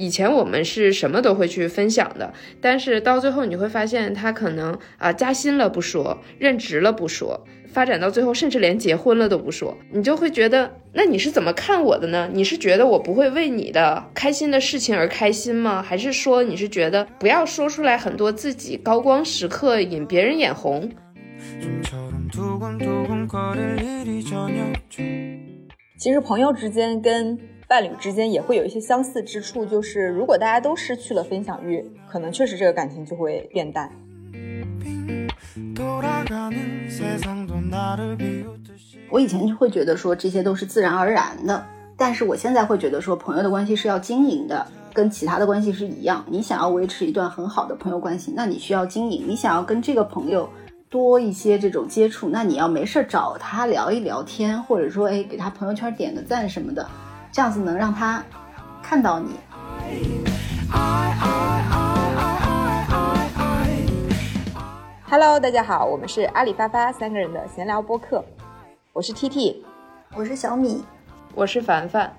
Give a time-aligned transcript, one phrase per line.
[0.00, 12.30] 以前我们是什么都会去分享的，但是到最后你会发现，他可能啊加薪了不说，任职了不说，发展到最后甚至连结婚了都不说，你就会觉得，那你是怎么看我的呢？
[12.32, 15.82] 你是觉得我不会为你的开心的事情而开心吗？
[15.82, 20.90] 还是说你是觉得不要说出来很多自己高光时刻引别人眼红？
[25.98, 27.38] 其实朋友之间跟
[27.70, 33.88] 伴侣之间也会有一些相似之处，就是如果大家都失去了分享欲，可能确实这个感情就会变淡。
[39.08, 41.64] 我以前就会觉得说这些都是自然而然的，
[41.96, 46.24] 但是我现在会觉得说朋友的关系是要经营的，跟其他的关系是一样。
[46.28, 49.24] 你想要维持一段很好的朋友关系，那你需要经营。
[49.28, 50.50] 你想要跟这个朋友
[50.88, 56.84] 多一些这种接触，那你要没事找他聊一聊天，或者说哎给他朋友圈点个赞什么的。
[57.32, 58.24] 这样子能让他
[58.82, 59.36] 看到你。
[65.08, 68.24] Hello，大家好，我们是阿里发发三个人的闲聊播客，
[68.92, 69.64] 我是 T T，
[70.14, 70.84] 我是小米，
[71.34, 72.12] 我是凡凡。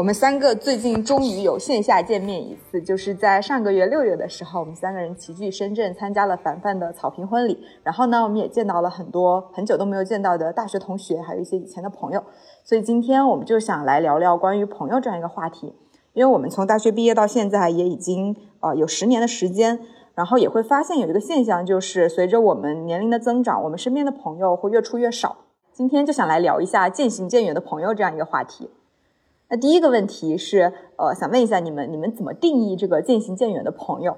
[0.00, 7.62] 我们三个最近终于有线下见面一次，就是在上个月六月的时候，我们三个人齐聚深圳参加了凡凡的草坪婚礼。
[7.82, 12.24] 然后呢，我们也见到了很多很久都没有见到的大学同学，还有一些以前的朋友。
[12.64, 15.74] 所以今天我们就想来聊聊关于朋友这样一个话题。
[16.14, 19.80] 因为我们从大学毕业到现在也已经呃有十年的时间，
[20.14, 25.36] 然后也会发现有一个现象，就是随着我们年龄的增长，我们身边的朋友会越出越少。
[25.74, 28.70] 今天就想来聊一下渐行渐远的朋友这样一个话题。
[29.50, 34.16] 那第一个问题是，呃，想问一下你们，你们怎么定义这个渐行渐远的朋友？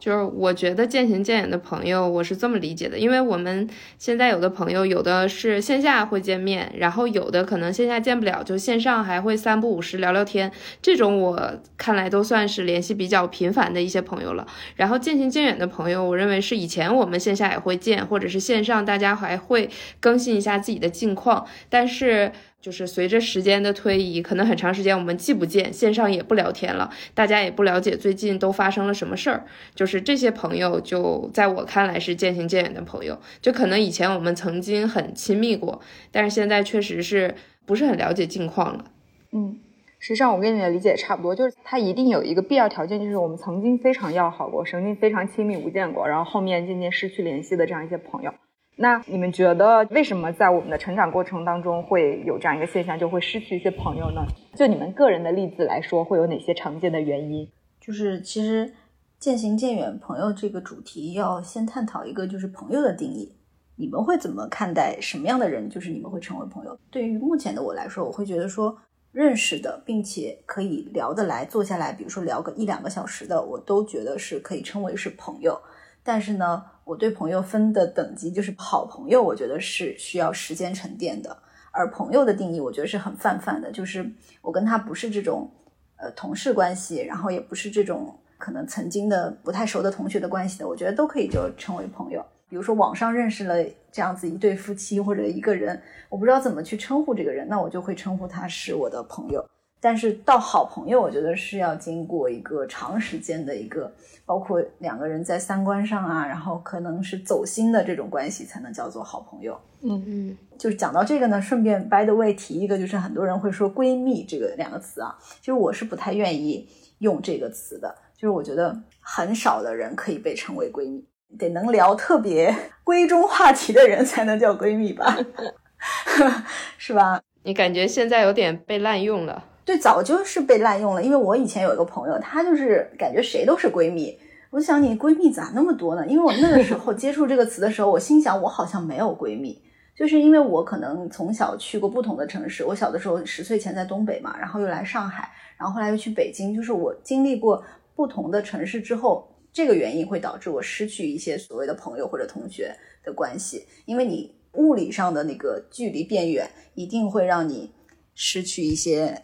[0.00, 10.50] 就是我觉得渐行渐远的朋友，我是这么理解的，因为我们现在有的朋友，有的是线下会见面，然后有的可能线下见不了，就线上还会三不五时聊聊天，
[10.80, 14.44] 这种我看来都算是联系比较频繁的一些朋友了。
[14.74, 22.32] 然后渐行渐远的朋友，我认为是以前我们线下也会见，或者是线上大家还会更新一下自己的近况，但是。
[22.62, 29.44] 就是随着时间的推移，可能很长时间我们既不见，线上也不聊天了，大家也不了解最近都发生了什么事儿。
[29.74, 33.18] 就是这些朋友，就在我看来是渐行渐远的朋友。
[33.40, 35.80] 就可能以前我们曾经很亲密过，
[36.12, 37.34] 但是现在确实是
[37.66, 38.84] 不是很了解近况了。
[39.32, 39.58] 嗯，
[39.98, 48.32] 实际上我跟你的理解差不多，就是他一定有一个必要条件，就是我们曾经非常要好过，曾经非常亲密无间过，然后后面渐渐失去联系的这样一些朋友。
[48.76, 54.24] 那你们觉得为什么在我们的成长过程当中会有这样一个现象，就会失去一些朋友呢？
[54.56, 57.48] 就你们个人的例子来说，会有哪些常见的原因？
[57.78, 58.72] 就是其实
[59.18, 63.36] 渐行渐远朋友这个主题，要先探讨一个就是朋友的定义。
[63.76, 65.68] 你们会怎么看待什么样的人？
[65.68, 66.76] 就是你们会成为朋友？
[66.90, 68.76] 对于目前的我来说，我会觉得说
[69.12, 75.60] 认识的，并且可以聊得来，坐下来，比如说聊个一两个小时的，我都觉得是可以称为是朋友。
[76.02, 76.64] 但是呢？
[76.84, 81.36] 我对朋友分的等级就是好朋友，我觉得是需要时间沉淀的。
[81.70, 84.10] 而朋友的定义，我觉得是很泛泛的，就是
[84.42, 85.50] 我跟他不是这种
[85.96, 92.22] 呃同事关系，然后也不是这种可能曾经的不太熟的同学的关系的，我觉得都可以就成为朋友。
[92.48, 93.54] 比如说网上认识了
[93.90, 99.42] 这样子一对夫妻或者一个人，我不知道怎么去称呼这个人，那我就会称呼他是我的朋友。
[99.84, 103.92] 但是到好朋友，我觉得是要经过一个长时间的一个，
[104.24, 109.60] 包括两个人在三观上啊，然后可能是走心的这种关系，才能叫做好朋友。
[109.80, 121.04] 嗯嗯，就是讲到这个呢，顺便 by the way 提一个，就是很多人会说闺蜜这个两个词啊，其实我是不太愿意用这个词的，就是我觉得很少的人可以被称为闺蜜，
[121.36, 122.54] 得能聊特别
[122.86, 125.18] 闺中话题的人才能叫闺蜜吧
[126.78, 127.20] 是吧？
[127.42, 129.46] 你感觉现在有点被滥用了。
[129.64, 131.02] 对，早就是被滥用了。
[131.02, 134.18] 因为我以前有一个朋友，她就是感觉谁都是闺蜜。
[134.50, 136.06] 我想你闺蜜咋那么多呢？
[136.06, 139.62] 因为我那个时候 接触这个词的时候，我心想我好像没有闺蜜，
[139.96, 142.64] 就是因为我可能从小去过不同的城市。
[142.64, 147.62] 我小的时候十岁前在东北嘛，然后又来上海，然后后来又去北京，就是我经历过
[147.94, 153.64] 不同的城市之后，这个原因会导致我失去一些所谓的朋友或者同学的关系。
[153.86, 157.70] 因为你物理上的那个距离变远，一定会让你
[158.14, 159.22] 失去一些。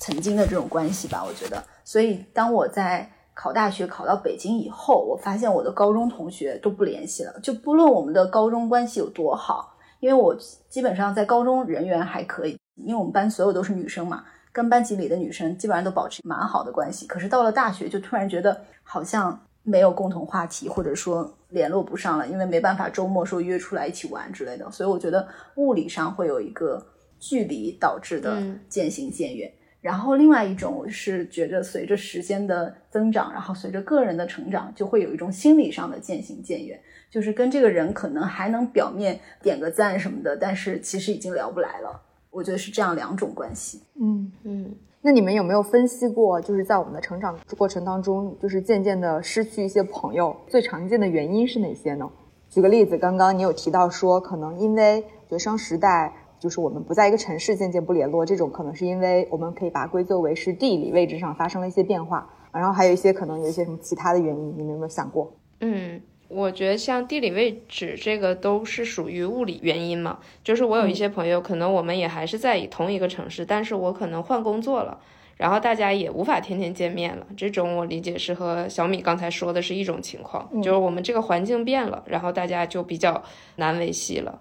[0.00, 10.34] 曾经的这种关系吧，我觉得，所以当我在考大学考到北京以后，我发现我的高中同学都不联系了，就不论我们的高中关系有多好，因为我
[10.68, 17.06] 基本上在高中人缘还可以，因为我们班所有都是女生嘛，跟班级里的女生基本上都保持蛮好的关系。
[17.06, 24.70] 可是到了大学，就突然觉得好像没有共同话题，或者说联络不上了，因为没办法周末说约出来一起玩之类的。
[24.70, 26.82] 所以我觉得物理上会有一个
[27.18, 29.52] 距离导致的渐行渐远。
[29.86, 36.76] 然后另外一种是觉着随着时间的增长，然后随着个人的成长，就会有一种心理上的渐行渐远，
[37.08, 42.02] 就是跟这个人可能还能表面点个赞什么的，但是其实已经聊不来了。
[42.32, 43.80] 我觉得是这样两种关系。
[44.00, 52.10] 嗯嗯，那你们有没有分析过，就是在我们的成长过程当中，就是渐渐的失去一些朋友，最常见的原因是哪些呢？
[52.50, 56.12] 举个例子，刚刚你有提到说，可能因为学生时代，
[56.46, 65.34] 就是我们不在一个城市，渐渐不联络，这种可能是因为我们可以把它归作为是地理位置上发生了一些变化，然后还有一些可能有一些什么其他的原因，你们有没有想过？
[65.58, 66.00] 嗯。
[66.28, 75.00] 我觉得像地理位置这个都是属于物理原因嘛，就是我有一些朋友，可能我们也还是在同一个城市，但是我可能换工作了，
[75.36, 77.26] 然后大家也无法天天见面了。
[77.36, 83.22] 这种我理解是和小米刚才说的是一种情况，就是我们这个环境变了，然后大家就比较
[83.54, 84.40] 难维系了。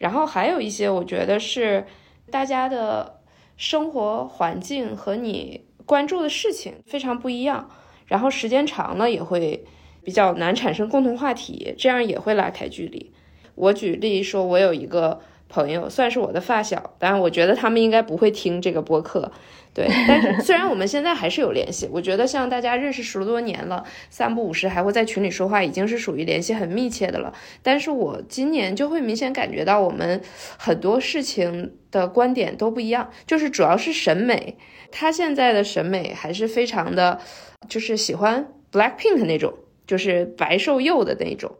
[0.00, 1.86] 然后还有一些，我觉得是
[2.32, 3.20] 大家的
[3.56, 7.70] 生活环境和你关注的事情非常不一样，
[8.06, 9.64] 然后时间长了也会。
[10.02, 13.12] 比较难产生共同话题，这样也会拉开距离。
[13.54, 15.20] 我举例说，我有一个
[15.50, 19.30] 朋友，算是我的发小，但我觉得他们应该不会听这个播客。
[19.74, 27.32] 对， 但是虽然我们现在还是有联系，我觉得像大家认识十多年了，三不五时还会在群里说话，已经是属于联系很密切的了。
[27.62, 30.20] 但是我今年就会明显感觉到，我们
[30.58, 34.56] 很多事情的观点都不一样，就是主要是审美。
[34.90, 37.20] 他现在的审美还是非常的，
[37.68, 39.54] 就是喜欢 Black Pink 那种。
[39.86, 41.50] 就是白瘦幼的那种，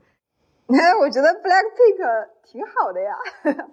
[0.69, 3.67] 哎， 我觉得 Black Pink 挺好的呀，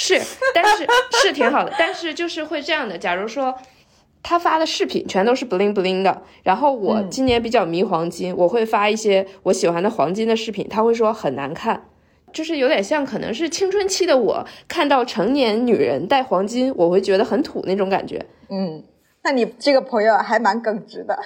[0.00, 0.16] 是，
[0.54, 0.86] 但是
[1.20, 2.96] 是挺好的，但是就是会这样的。
[2.96, 3.52] 假如说
[4.22, 11.88] 他发的饰品全都是 bling bling 的，然后我今年比较迷黄金，我会发一些我喜欢的黄金的饰品，他会说很难看，
[12.32, 18.24] 就是有点像可能是青春期的我看到成年女人戴黄金，我会觉得很土那种感觉。
[18.50, 18.84] 嗯，
[19.24, 21.18] 那你这个朋友还蛮耿直的。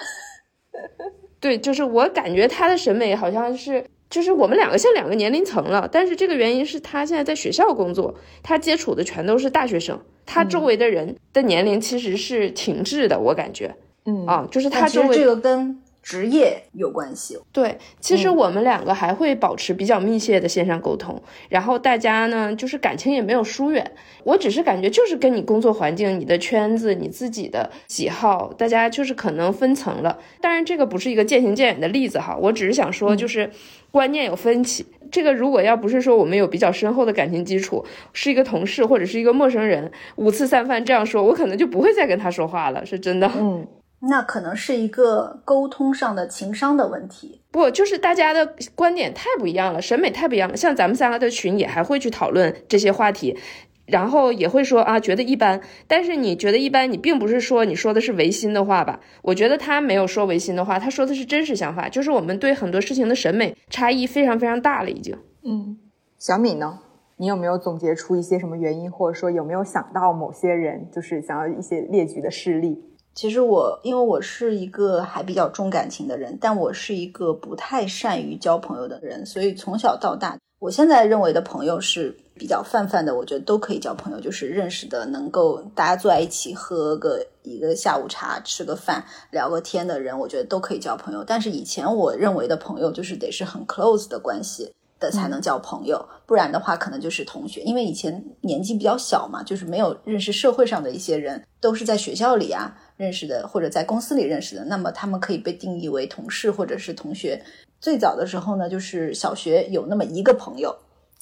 [1.39, 5.89] 对，就是我感觉他的审美好像是，就是我们两个像两个年龄层了。
[5.91, 8.13] 但是这个原因是他现在在学校工作，
[8.43, 13.75] 他接触的全都是大学生，他周围的人的年龄其实是停滞的，我感觉，
[14.05, 15.82] 嗯啊，就是他周围这个跟。
[16.03, 23.89] 职业有关系，对，其实我们两个还会保持比较密切的线上沟通，然后大家呢，就是感情也没有疏远。
[24.25, 30.19] 我只是感觉，就是跟你工作环境、你的圈子、你自己的喜好，大家就是可能分层了。
[30.41, 33.49] 当然，这个不是一个渐行渐远的例子哈，我只是想说，就是
[33.89, 34.85] 观念有分歧。
[35.09, 43.31] 这个如果要不是说我们有比较深厚的感情基础，是一个同事或者是一个陌生人，五次三番这样说，我可能就不会再跟他说话了，是真的。
[43.37, 43.65] 嗯。
[44.09, 50.57] 那可能是一个沟通上的情商的问题，不就是大家的观点太不一样了，审美太不一样了。
[50.57, 53.37] 像咱们三个的群也还会去讨论这些话题，
[53.85, 55.61] 然后也会说啊觉得一般。
[55.87, 58.99] 但是你觉得一般，你并不是说你说的是违心的话吧？
[59.21, 65.17] 我觉得他没有说违心的话，他说的是真实想法，就是我们对很多事情的审美差异非常非常大了，已经。
[65.45, 65.77] 嗯，
[66.19, 66.79] 小米呢？
[67.15, 72.83] 你有没有总结出一些什么原因，或者说有没有想到某些人，就是想要一些列举的事例？
[73.15, 91.23] 其实我因为我是一个还比较重感情的人，但我是一个不太善于交朋友的人，所以从小到大，我现在认为的朋友是比较泛泛的，我觉得都可以交朋友，就是认识的能够大家坐在一起喝个一个下午茶、吃个饭、聊个天的人，我觉得都可以交朋友。
[91.23, 94.71] 但是以前我认为的朋友就是得是很 close 的关系。
[94.99, 97.59] 的才能交朋友，不然的话可能就是同学。
[97.63, 104.65] 因为以前年纪比较小嘛，就是没有认识社会上的一些人，都是在学校里啊认识的，或者在公司里认识的。
[104.65, 107.43] 那么他们可以被定义为同事或者是同学。
[107.79, 110.75] 最早的时候呢，就是小学有那么一个朋友，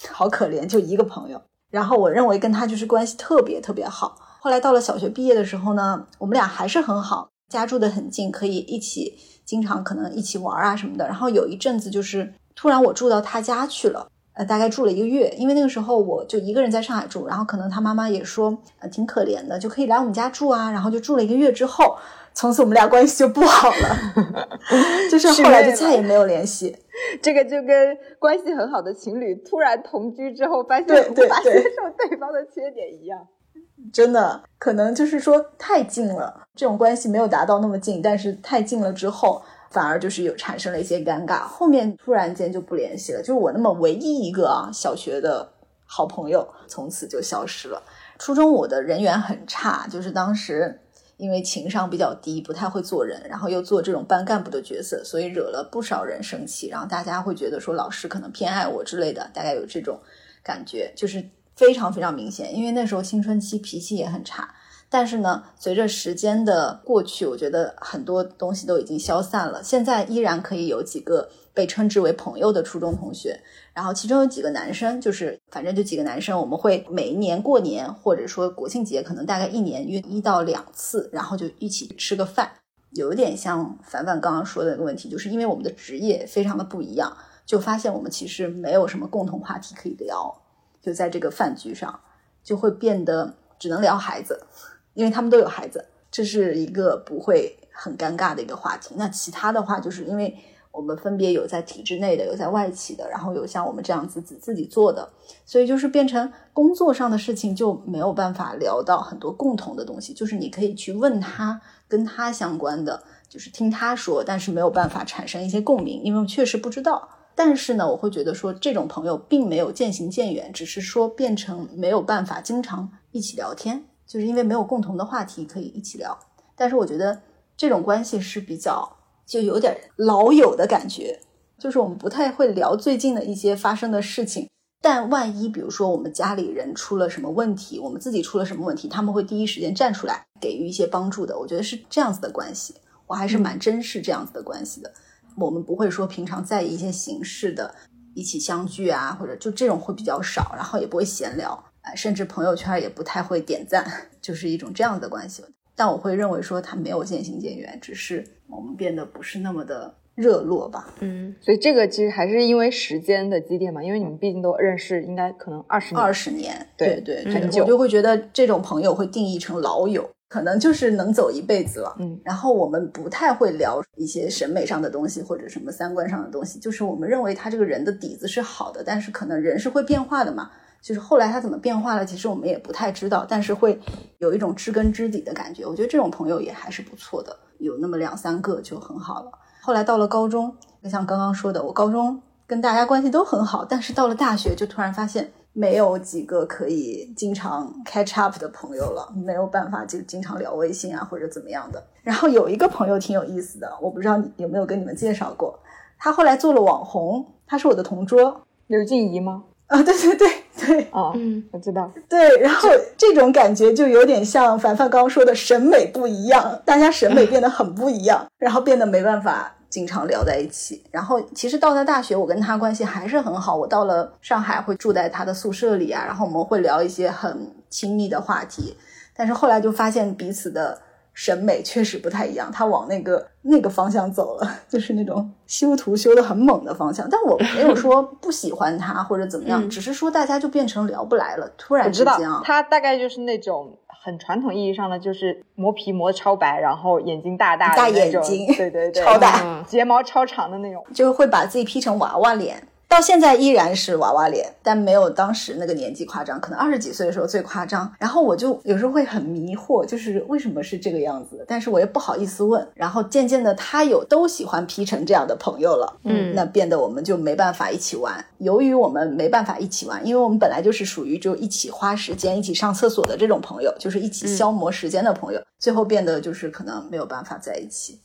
[0.10, 1.42] 好可怜，就一个朋友。
[1.72, 4.18] 然后我认为跟他就是关系特别特别好。
[4.40, 11.06] 后来到了小学毕业的时候呢，我们俩还是很好，家住的很近，可以一起经常可能一起玩啊什么的。
[11.06, 12.34] 然后有一阵子就是。
[12.54, 21.98] 突然我住到他家去了，呃，大概住了一个月，因为那个时候我就一个人在上海住，然后可能他妈妈也说，呃，挺可怜的，就可以来我们家住啊，然后就住了一个月之后，
[22.34, 24.48] 从此我们俩关系就不好了，
[25.12, 26.78] 就是后来就再也没有联系。
[27.22, 33.28] 这个就跟关系很好的情侣突然同居之后发现无法接受对方的缺点一样，
[33.92, 39.42] 真的可能就是说太近了，这种关系没有达到那么近，但是太近了之后。
[39.72, 43.20] 反而就是有产生了一些尴尬，后面突然间就不联系了。
[43.20, 45.54] 就是我那么唯一一个啊小学的
[45.86, 47.82] 好朋友，从此就消失了。
[48.20, 50.82] 初中我的人缘很差，就是当时
[51.18, 56.68] 因为情商比较低，不太会做人，然后又做这种班干部的角色，所以惹了不少人生气。
[56.68, 60.00] 然后大家会觉得说老师可能偏爱我之类的，大概有这种
[60.44, 61.24] 感觉，就是
[61.56, 62.56] 非常非常明显。
[62.56, 64.54] 因为那时候青春期脾气也很差。
[64.94, 69.64] 但是呢，随着时间的过去，我觉得很多东西都已经消散了。
[69.64, 73.40] 现在依然可以有几个被称之为朋友的初中同学，
[73.74, 82.52] 然后其中有几个男生，就是反正就几个男生，我们会每一年过年或者说国庆节，可能大概一年约一到两次，然后就一起吃个饭。
[82.92, 90.36] 有一点像凡凡刚刚说的那个问题，就是因为我们的职业非常的不一样，就发现我们其实没有什么共同话题可以聊，
[90.82, 91.98] 就在这个饭局上
[92.44, 94.46] 就会变得只能聊孩子。
[94.94, 98.96] 因为他们都有孩子，这是一个不会很尴尬的一个话题。
[98.98, 100.36] 那其他的话，就是因为
[100.72, 105.10] 我们分别有在体制内的，有在外企的，然后有像我们这样子自自己做的，
[105.46, 110.14] 所以就是变成工作上的事情就没有办法聊到很多共同的东西。
[110.14, 117.10] 就是你可以去问他跟他相关的，就是听他说，但是没有办法产生一些共鸣，因为确实不知道。
[117.36, 123.86] 但是呢，我会觉得说这种朋友并没有渐行渐远，只是说变成没有办法经常一起聊天。
[124.12, 126.20] 就是因为没有共同的话题可以一起聊，
[126.54, 127.22] 但是我觉得
[127.56, 131.22] 这种关系是比较就有点老友的感觉，
[131.58, 134.50] 就是我们不太会聊最近的一些发生的事情，
[134.82, 141.40] 但万一比如说我们家里人出了什么问题，我们自己出了什么问题，他们会第一时间站出来给予一些帮助的。
[141.40, 142.76] 我觉得是这样子的关系，
[143.08, 144.92] 我还是蛮珍视这样子的关系的。
[145.38, 147.74] 我们不会说平常在意一些形式的
[148.14, 151.64] 一起相聚啊，或者就这种会比较少，然后也不会闲聊。
[151.82, 153.86] 哎，甚至朋友圈也不太会点赞，
[154.22, 155.44] 就是一种这样的关系。
[155.76, 160.94] 但我会认为说他没有渐行渐远，只是我们变得不是那么的热络吧。
[161.00, 166.04] 嗯，所以这个其实还是因为时间的积淀嘛，因为你们毕竟都认识，应该可能二十年。
[166.04, 167.64] 二十年，对对，很久。
[167.64, 171.96] 我就会觉得这种朋友会定义成老友，可能就是能走一辈子了。
[172.00, 180.52] 嗯，然后我们不太会聊一些审美上的东西或者什么三观上的东西，就是我们认为他这个人的底子是好的，但是可能人是会变化的嘛。
[180.82, 183.80] 就是后来他怎么变化了，其实我们也不太知道，但是会
[184.18, 185.66] 有一种知根知底的感觉。
[185.66, 189.32] 我觉得这种朋友也还是不错的，有那么两三个就很好了。
[189.62, 201.84] 后来到了高中，就像刚刚说的，我高中跟大家关系都很好，但是到了大学就突然发现没有几个可以经常 catch up 的朋友了，没有办法就经常聊微信啊或者怎么样的。
[202.02, 205.60] 然后有一个朋友挺有意思的，我不知道你有没有跟你们介绍过，
[206.00, 209.44] 他后来做了网红，他是我的同桌，刘静怡吗？
[209.68, 210.28] 啊，对对对
[210.72, 220.84] 对，哦，嗯，我知道，对，然后这种感觉就有点像凡凡刚刚说的审美不一样，大家审美变得很不一样，然后变得没办法经常聊在一起。
[220.92, 228.76] 然后其实到了大学，我跟他关系还是很好，我到了上海会住在他的宿舍里啊，然后我们会聊一些很亲密的话题，
[229.16, 230.80] 但是后来就发现彼此的。
[231.14, 237.08] 审美确实不太一样，他往那个那个方向走了， 就是那种修图修的很猛的方向。
[237.10, 241.52] 但我没有 说不喜欢他或者怎么样，只是说大家就变成聊不来了。
[241.58, 252.64] 突然之间啊，他大概就是那种很传统意义上的，就是磨皮磨超白，然后眼睛大大大眼睛，对对对，超大，睫毛超长的那种，就会把自己 P 成娃娃脸。
[252.92, 257.90] 到现在依然是娃娃脸，但没有当时那个年纪夸张，可能二十几岁的时候最夸张。
[257.98, 261.46] 然后我就有时候会很迷惑，就是为什么是这个样子？
[261.48, 262.68] 但是我又不好意思问。
[262.74, 268.26] 然后渐渐的，他有都喜欢 P 成这样的朋友了，嗯，那变得我们就没办法一起玩。
[268.40, 278.02] 由于我们没办法一起玩，因为我们本来就是属于就一起花时间、一起上厕所的这种朋友，就是一起消磨时间的朋友，最后变得就是可能没有办法在一起。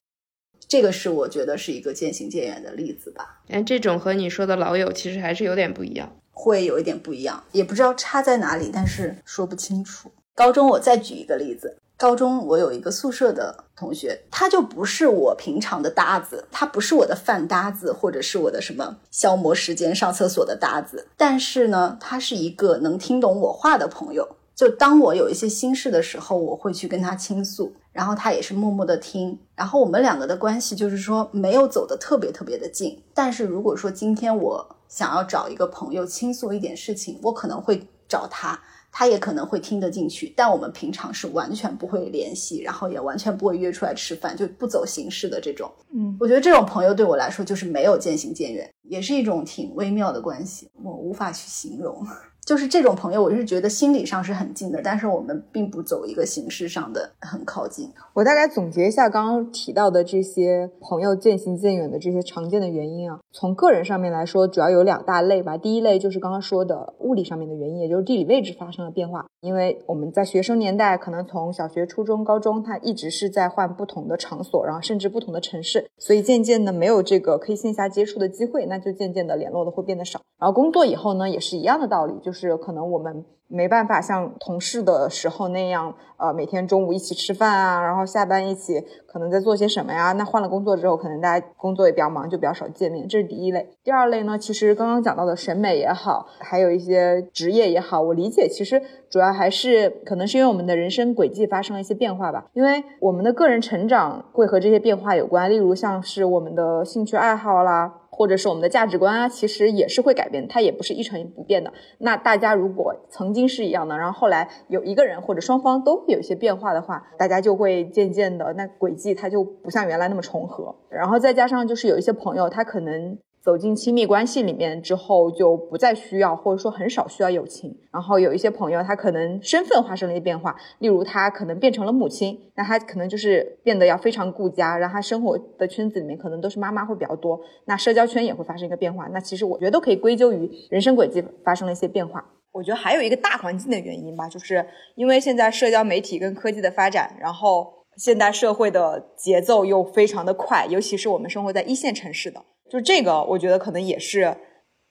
[0.76, 3.40] 这个是我觉得是一个渐行渐远的例子吧。
[3.48, 10.12] 哎，这种和你说的老友其实还是有点不一样，会有一点不一样，也不知道差在哪里，但是说不清楚。
[10.34, 24.36] 高中我再举一个例子，高中我有一个宿舍的同学，他就不是我平常的搭子，他不是我的饭搭子，或者是我的什么消磨时间上厕所的搭子，但是呢，他是一个能听懂我话的朋友。
[24.54, 33.02] 就当我有一些心事的时候，我会去跟他倾诉，然后他也是默默的听，然后我们两个的关系就是说没有走得特别特别的近。
[33.14, 38.60] 但是如果说今天我想要找一个朋友倾诉一点事情，我可能会找他，
[38.92, 40.30] 他也可能会听得进去。
[40.36, 45.72] 但我们平常是完全不会联系，然后也完全不会约出来吃饭，就不走形式的这种。
[45.94, 52.06] 嗯，我觉得这种朋友对我来说就是没有渐行渐远，也是一种挺微妙的关系，我无法去形容。
[52.46, 57.90] 就是这种朋友，我是觉得心理上是很近的，但是我们并不走一个形式上的很靠近。
[58.14, 65.56] 我大概总结一下刚刚提到的这些朋友渐行渐远的这些常见的原因啊，从个人上面来说，主要有两大类吧。
[65.56, 69.26] 第一类就是刚刚说的物理上面的原因，也就是地理位置发生了变化。
[69.40, 80.20] 因为我们在学生年代，可能从小学、初中、高中，他一直是在换不同的场所，然后甚至不同的城市，所以渐渐的没有这个可以线下接触的机会，那就渐渐的联络的会变得少。
[80.38, 90.12] 然后工作以后呢，也是一样的道理，就是是可能我们没办法像同事的时候那样，呃，每天中午一起吃饭啊，然后下班一起可能在做些什么呀？
[90.12, 93.06] 那换了工作之后，可能大家工作也比较忙，就比较少见面。
[93.06, 93.68] 这是第一类。
[93.84, 102.46] 第二类呢，其实刚刚讲到的审美也好，还有一些职业也好，我理解其实主要还是可能是因为我们的人生轨迹发生了一些变化吧。
[102.52, 107.94] 因为我们的个人成长会和这些变化有关，例如像是我们的兴趣爱好啦。
[108.16, 111.70] 或者是我们的价值观啊，其实也是会改变，它也不是一成不变的。
[111.98, 120.74] 那大家如果曾经是一样的，然后后来有一个人或者双方都有一些变化的话，大家就会渐渐的那轨迹它就不像原来那么重合。
[120.88, 123.18] 然后再加上就是有一些朋友，他可能。
[123.46, 127.72] 走进亲密关系里面之后，就不再需要，或者说很少需要友情。
[127.92, 139.06] 然后有一些朋友，他可能身份发生了一些变化，例如他可能变成了母亲，那他可能就是变得要非常顾家，然后他生活的圈子里面可能都是妈妈会比较多，那社交圈也会发生一个变化。
[139.12, 142.24] 那其实我觉得都可以归咎于人生轨迹发生了一些变化。
[142.50, 152.42] 我觉得还有一个大环境的原因吧，就是因为现在社交媒体跟科技的发展，然后现代社会的节奏又非常的快，尤其是我们生活在一线城市的。
[152.76, 154.36] 就这个，我觉得可能也是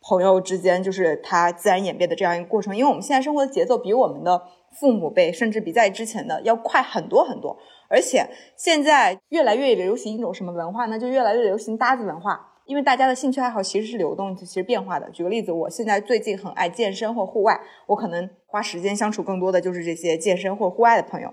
[0.01, 2.75] 朋友之间，就是它自然演变的这样一个过程。
[2.75, 4.41] 因为我们现在生活的节奏比我们的
[4.79, 7.55] 父母辈，甚至比在之前的要快很多很多。
[7.87, 8.27] 而且
[8.57, 10.97] 现在越来越流行一种什么文化呢？
[10.97, 12.53] 就越来越流行搭子文化。
[12.65, 15.07] 因为大家的兴趣爱好其实是流动，其实变化的。
[15.11, 21.31] 举个例子，我现在最近很爱健身或户外，我可能花时间相处更多的就是这些健身或户外的朋友。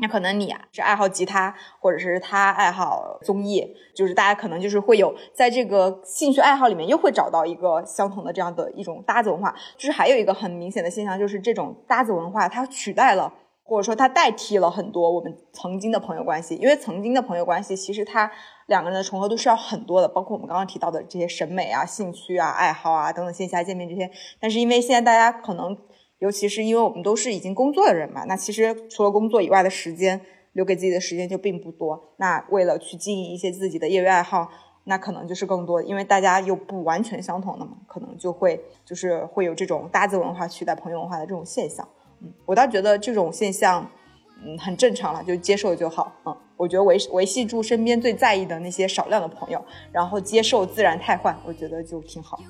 [0.00, 9.52] 那可能你啊是爱好吉他，或者是他爱好综艺，就是大家可能就是会有在这个兴趣爱好里面又会找到一个相同的这样的一种搭子文化。
[9.76, 16.54] 就是还有一个很明显的现象，就是这种搭子文化它取代了，或者说它代替了很多我们曾经的朋友关系。
[16.54, 18.30] 因为曾经的朋友关系其实它
[18.68, 24.08] 两个人的重合度是要很多的，包括我们刚刚提到的这些审美啊、兴趣啊、爱好啊等等线下见面这些。
[24.38, 25.76] 但是因为现在大家可能。
[26.18, 30.20] 尤其是因为我们都是已经工作的人嘛，那其实除了工作以外的时间，
[30.52, 32.14] 留给自己的时间就并不多。
[32.16, 34.50] 那为了去经营一些自己的业余爱好，
[34.84, 41.86] 那可能就是更多，因为大家又不完全相同的嘛，可能就会就是会有这种搭子文化取代朋友文化的这种现象。
[42.20, 43.88] 嗯，我倒觉得这种现象，
[44.44, 46.12] 嗯，很正常了，就接受就好。
[46.26, 52.40] 嗯，我觉得维维系住身边最在意的那些少量的朋友，然后接受自然汰换，我觉得就挺好。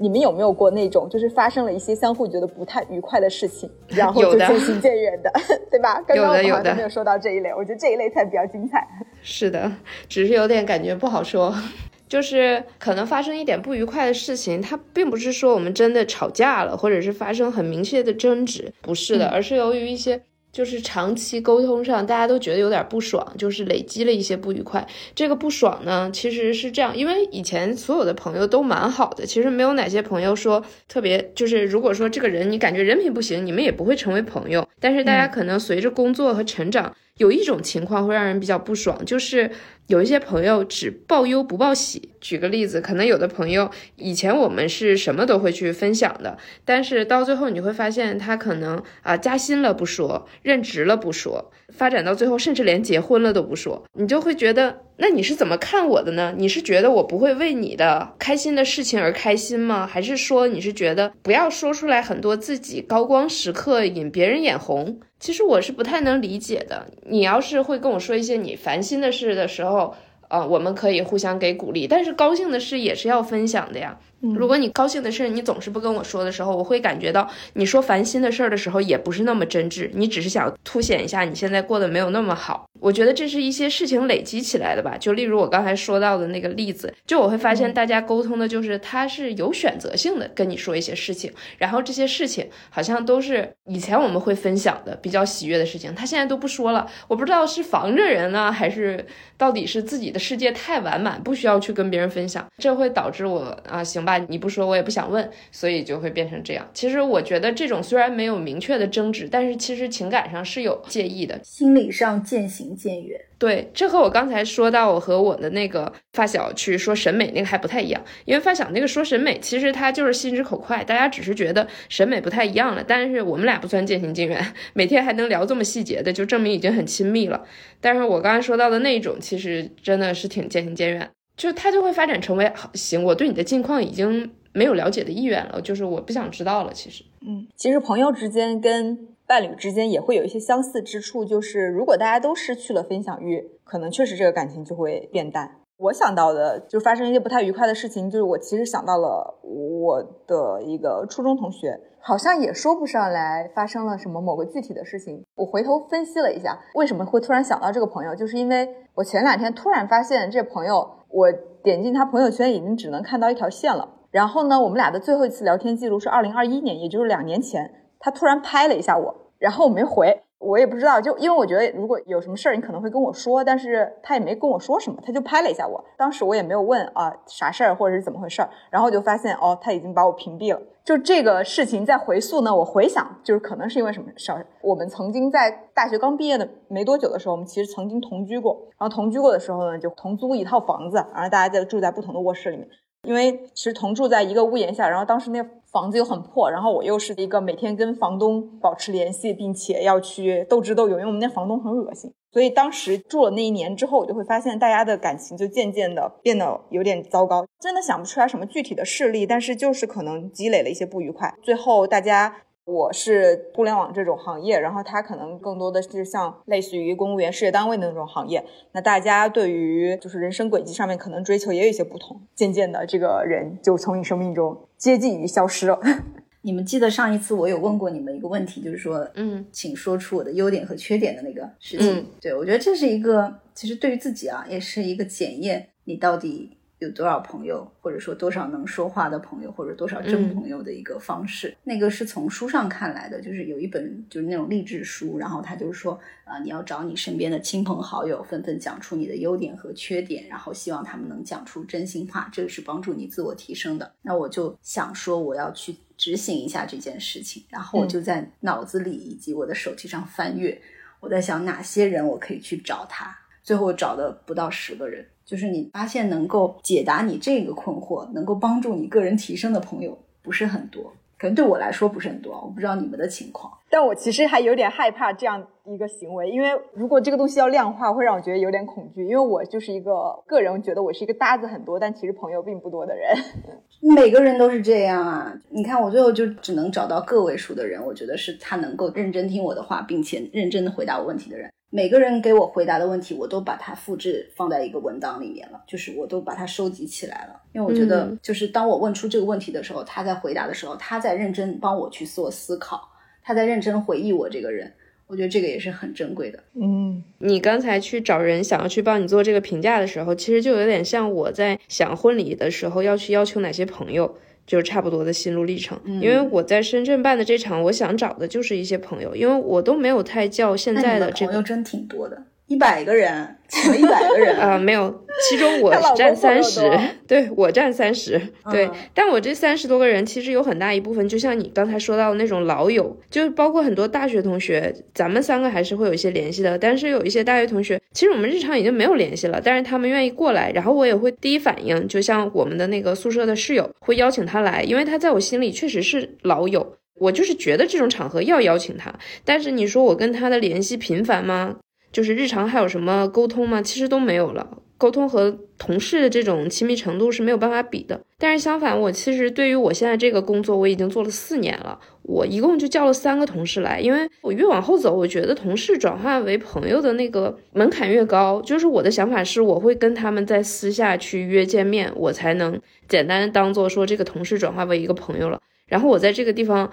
[0.00, 5.30] 你们有没有过那种，就是发生了一些相互觉得不太愉快的事情，然后就渐行渐远的，
[5.70, 6.02] 对吧？
[6.06, 8.88] 刚刚我们好像没有说到这一类，我觉得这一类才比较精彩。
[9.22, 9.70] 是的，
[10.08, 11.54] 只是有点感觉不好说，
[12.08, 20.22] 就是可能发生一点不愉快的事情，它并不是说我们真的吵架了，或者是发生很明确的争执，不是的，而是由于一些。
[20.52, 24.86] 就是长期沟通上，大家都觉得有点不爽，就是累积了一些不愉快。
[25.14, 34.66] 这个不爽呢，其实是这样，因为以前所有的朋友都蛮好的，其实没有哪些朋友说特别，就是如果说这个人你感觉人品不行，你们也不会成为朋友。
[34.80, 36.94] 但是大家可能随着工作和成长。
[37.16, 39.50] 有一种情况会让人比较不爽，就是
[39.90, 42.10] 有一些朋友只报忧不报喜。
[42.20, 54.82] 举个例子，可能有的朋友以前我们是什么都会去分享的，但是到最后你会发现他可能啊加薪了不说，任职了不说，发展到最后甚至连结婚了都不说，你就会觉得。
[55.02, 56.34] 那你是怎么看我的呢？
[56.36, 59.86] 你是觉得我不会为你的开心的事情而开心吗？
[59.86, 65.00] 还是说你是觉得不要说出来很多自己高光时刻引别人眼红？
[65.20, 66.86] 其实我是不太能理解的。
[67.02, 69.94] 你要是会跟我说一些你烦心的事的时候，
[70.28, 71.86] 呃，我们可以互相给鼓励。
[71.86, 74.00] 但是高兴的事也是要分享的呀。
[74.20, 82.66] 如果你高兴的事你总是不跟我说的时候，我会感觉到你说烦心的事儿的时候也不是那么真挚，你只是想凸显一下你现在过得没有那么好。
[82.80, 84.96] 我觉得这是一些事情累积起来的吧。
[84.98, 96.86] 就例如我刚才说到的那个例子，就我会发现大家沟通的就是他是有选择性的跟你说一些事情，然后这些事情好像都是以前我们会分享的比较喜悦的事情，他现在都不说了。
[97.08, 99.04] 我不知道是防着人呢，还是
[99.36, 104.09] 到底是自己的世界太完满，不需要去跟别人分享，这会导致我啊，行吧。
[104.18, 106.68] 你不说，我也不想问，所以就会变成这样。
[106.72, 113.18] 其实我觉得这种虽然没有明确的争执，但是其实情感上是有介意的，心理上渐行行渐远。
[113.38, 122.84] 对，这和我刚才说到我和我的那个发小去说审美那个还不太一样，因为发小那个说审美，其实他就是心直口快，大家只是觉得审美不太一样了。
[122.86, 127.42] 但是我们俩不算渐行渐远，每天还能聊这么细节的，就证明已经很亲密了。
[127.80, 136.72] 但是我刚才说到的那种，其实真的是挺渐行渐远，就他就会发展成为行，我对你的近况已经没有了解的意愿了，就是我不想知道了。
[136.74, 139.08] 其实，嗯，其实朋友之间跟。
[139.30, 145.48] 伴侣之间也会有一些相似之处，就是如果大家都失去了分享欲，可能确实这个感情就会变淡。
[145.76, 155.24] 我想到的就发生一些不太愉快的事情，就是我其实想到了我的一个初中同学，好像也说不上来发生了什么某个具体的事情。
[155.36, 163.88] 我回头分析了一下，为什么会突然想到这个朋友，就是因为我前两天突然发现这朋友，我点进他朋友圈已经只能看到一条线了。
[164.10, 167.72] 然后呢，我们俩的最后一次聊天记录是二零二一年，也就是两年前。
[167.98, 180.60] 他突然拍了一下我，然后我没回，我也不知道，就因为我觉得如果有什么事儿，你可能会跟我说，但是他也没跟我说什么，他就拍了一下我，当时我也没有问啊啥事儿或者是怎么回事儿，然后就发现哦他已经把我屏蔽了。
[180.82, 192.66] 就这个事情在回溯呢，我回想就是可能是因为什么事儿，我们曾经在大学刚毕业的没多久的时候，我们其实曾经同居过，然后同居过的时候呢，就同租一套房子，然后大家在住在不同的卧室里面。
[193.02, 212.42] 因为其实同住在一个屋檐下，然后当时那房子又很破，然后我又是一个每天跟房东保持联系，并且要去斗智斗勇，因为我们那房东很恶心，所以当时住了那一年之后，我就会发现大家的感情就渐渐的变得有点糟糕，真的想不出来什么具体的事例，但是就是可能积累了一些不愉快，最后大家。
[212.70, 218.44] 我是互联网这种行业，然后他可能更多的是像类似于公务员、事业单位的那种行业。
[218.72, 222.20] 那大家对于就是人生轨迹上面可能追求也有一些不同。
[222.34, 225.80] 渐渐的，这个人就从你生命中接近于消失了。
[226.42, 232.06] 你们记得上一次我有问过你们一个问题，就是说，嗯，请说出我的优点和缺点的那个事情。
[232.20, 236.56] 对我觉得这是一个，其实对于自己啊，也是一个检验你到底。
[236.80, 253.92] 有多少朋友，或者说多少能说话的朋友，或者多少真朋友的一个方式，那个是从书上看来的，就是有一本就是那种励志书，然后他就是说，啊，你要找你身边的亲朋好友，纷纷讲出你的优点和缺点，然后希望他们能讲出真心话，这个是帮助你自我提升的。
[254.00, 260.58] 那我就想说，我要去执行一下这件事情，然后我就在脑子里以及我的手机上翻阅，
[261.00, 265.06] 我在想哪些人我可以去找他，最后找的不到十个人。
[265.30, 273.52] 就是你发现能够解答你这个困惑，能够帮助你个人提升的朋友不是很多，可能对我来说不是很多，我不知道你们的情况。
[273.70, 279.04] 但我其实还有点害怕这样一个行为，因为如果这个东西要量化，会让我觉得有点恐惧。
[279.06, 283.16] 因为我就是一个个人觉得我是一个搭子很多，但其实朋友并不多的人。
[283.94, 285.32] 每个人都是这样啊！
[285.50, 291.48] 你看我最后就只能找到个位数的人，我觉得是他能够认真听我的话，并且认真的回答我问题的人。
[291.70, 297.40] 每个人给我回答的问题，我都把它复制放在一个文档里面了，就是我都把它收集起来了。
[297.52, 302.88] 因为我觉得，就是当我问出这个问题的时候，他在回答的时候，他在认真帮我去做思考，
[303.22, 304.72] 他在认真回忆我这个人。
[305.06, 306.38] 我觉得这个也是很珍贵的。
[306.54, 314.16] 嗯，你刚才去找人想要去帮你做这个评价的时候，其实就有点像我在想婚礼的时候要去要求哪些朋友。
[314.50, 322.20] 就是差不多的心路历程，因为我在深圳办的这场，我想找的就是一些朋友，因为我都没有太叫现在的这朋友真挺多的。
[322.50, 324.36] 一百个人，请了一百个人。
[324.36, 324.92] 啊， 没有，
[325.28, 326.68] 其中我占三十，
[327.06, 348.92] 对我占三十，对，但我这三十多个人其实有很大一部分，就像你刚才说到的那种老友，就包括很多大学同学，咱们三个还是会有一些联系的，但是有一些大学同学，其实我们日常已经没有联系了，但是他们愿意过来，然后我也会第一反应，就像我们的那个宿舍的室友，会邀请他来，因为他在我心里确实是老友，我就是觉得这种场合要邀请他，
[349.24, 351.58] 但是你说我跟他的联系频繁吗？
[351.92, 353.60] 就是日常还有什么沟通吗？
[353.60, 354.58] 其实都没有了。
[354.78, 358.00] 沟通和同事的这种亲密程度是没有办法比的。
[358.18, 361.78] 但是相反，我其实对于我现在这个工作，我已经做了四年了。
[362.02, 368.40] 我一共就叫了三个同事来，因为我越往后走，我觉得同事转化为朋友的那个门槛越高。
[368.40, 375.38] 就是我的想法是，我会跟他们在私下去约见面，我才能简单当做说这个同事转化为一个朋友了。
[375.66, 376.70] 然后我在这个地方。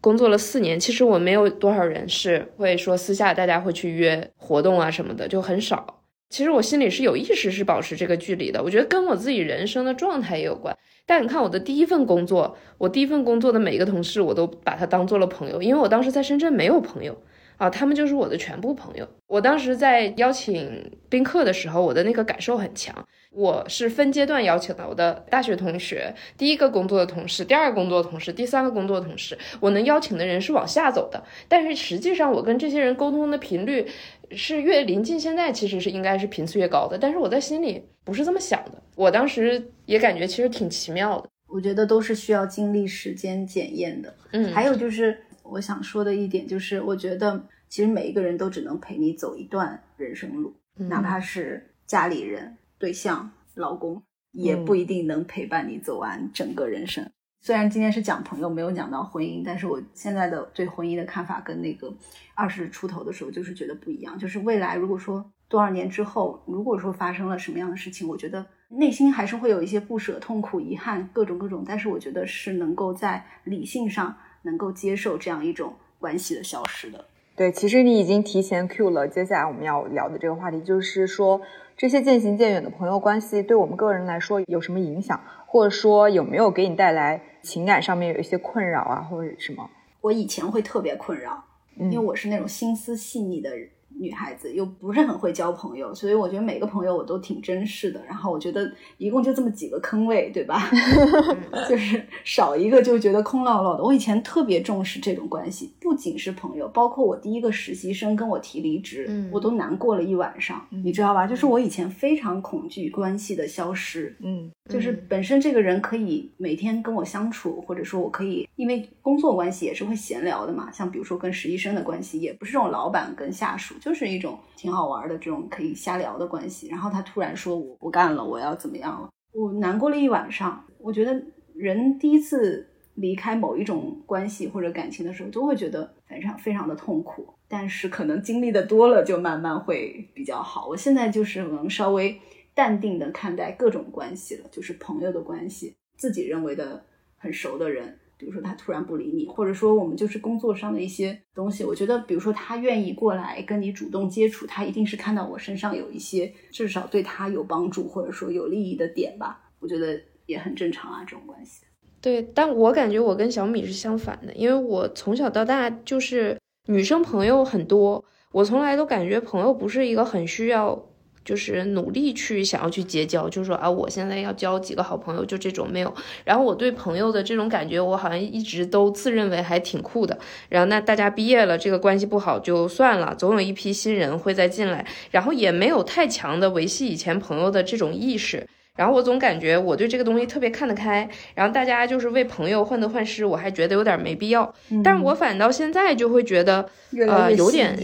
[0.00, 6.02] 工作了四年，其实我没有多少人是会说私下大家会去约活动啊什么的，就很少。
[6.28, 10.76] 其实我心里是有意识是保持这个距离的，我觉得跟我自己人生的状态也有关。
[11.06, 17.16] 但你看我的第一份工作，我第一份工作的每一个同事，我都把他当做了朋友，因为我当时在深圳没有朋友，
[17.56, 19.08] 啊，他们就是我的全部朋友。
[19.28, 23.06] 我当时在邀请宾客的时候，我的那个感受很强。
[23.36, 31.22] 我是分阶段邀请的，我的大学同学，第一个工作的同事，第二个工作的同事，第三个工作的同事，我能邀请的人是往下走的。
[31.46, 33.86] 但是实际上，我跟这些人沟通的频率
[34.30, 36.96] 是越临近现在，其实是应该是频次越高的。
[36.96, 38.82] 但是我在心里不是这么想的。
[38.94, 41.28] 我当时也感觉其实挺奇妙的。
[41.46, 44.14] 我觉得都是需要经历时间检验的。
[44.32, 50.54] 嗯，还有就是我想说的一点就是，我觉得其实每一个人都只能陪你走一段人生路，
[50.88, 52.56] 哪怕是家里人。
[52.78, 57.10] 对象、老公也不一定能陪伴你走完整个人生。
[57.40, 61.94] 虽然今天是讲朋友，没有讲到婚姻，但是我现在的对婚姻的看法跟那个
[62.34, 64.18] 二十出头的时候就是觉得不一样。
[64.18, 71.64] 就是未来如果说多少年之后，如果说发生了什么样的事情，我觉得内心还是会有一些不舍、痛苦、遗憾，各种各种。
[71.64, 77.04] 但是我觉得是能够在理性上能够接受这样一种关系的消失的。
[77.36, 81.40] 对，其实你已经提前 Q 了，接下来我们要聊的这个话题就是说。
[81.76, 89.68] 这些渐行渐远的朋友关系，对我们个人来说有什么影响，或者说有没有给你带来情感上面有一些困扰啊，或者什么？
[90.00, 91.44] 我以前会特别困扰，
[91.76, 93.68] 因为我是那种心思细腻的人。
[93.98, 98.00] 女孩子又不是很会交朋友，所以我觉得每个朋友我都挺珍视的。
[98.06, 100.70] 然后我觉得一共就这么几个坑位，对吧？
[101.68, 103.82] 就是少一个就觉得空落落的。
[103.82, 111.26] 我以前特别重视这种关系，不仅是朋友，包括我第一个实习生跟我提离职，我都难过了一晚上，你知道吧？
[111.26, 120.70] 就是我以前非常恐惧关系的消失，嗯，就是本身这个人可以每天跟我相处，或者说我可以因为工作关系也是会闲聊的嘛。
[120.70, 123.74] 像比如说跟实习生的关系，也不是这种老板跟下属。
[123.86, 129.08] 就是一种挺好玩的这种可以瞎聊的关系，然后他突然说我不干了，我要怎么样了？
[129.32, 130.64] 我难过了一晚上。
[130.80, 131.22] 我觉得
[131.54, 137.32] 人第一次离开某一种关系或者感情的时候，都会觉得非常非常的痛苦。
[137.46, 140.66] 但是可能经历的多了，就慢慢会比较好。
[140.66, 142.20] 我现在就是能稍微
[142.54, 146.82] 淡定的看待各种关系了，就是朋友的关系，自己认为的
[147.18, 147.96] 很熟的人。
[148.18, 161.64] 比如说他突然不理你，或者说我们就是工作上的一些东西，我觉得，比如说他愿意过来跟你主动接触，他一定是看到我身上有一些至少对他有帮助或者说有利益的点吧，我觉得也很正常啊，这种关系。
[162.00, 170.90] 对，但我感觉我跟小米是相反的，因为我从小到大就是女生朋友很多，我从来都感觉朋友不是一个很需要。
[171.26, 175.92] 就是努力去想要去结交，就是说啊，我现在要交几个好朋友，就这种没有。
[176.24, 180.16] 然后我对朋友的这种感觉，我好像一直都自认为还挺酷的。
[180.48, 184.86] 然后那大家毕业了，这个关系不好就算了，总有一批新人会再进来。
[185.10, 188.46] 然后也没有太强的维系以前朋友的这种意识。
[188.76, 191.08] 然后我总感觉我对这个东西特别看得开。
[191.34, 194.54] 然后大家就是为朋友患得患失，我还觉得有点没必要。
[194.84, 196.68] 但是我反倒现在就会觉得，
[197.08, 197.76] 呃，有点。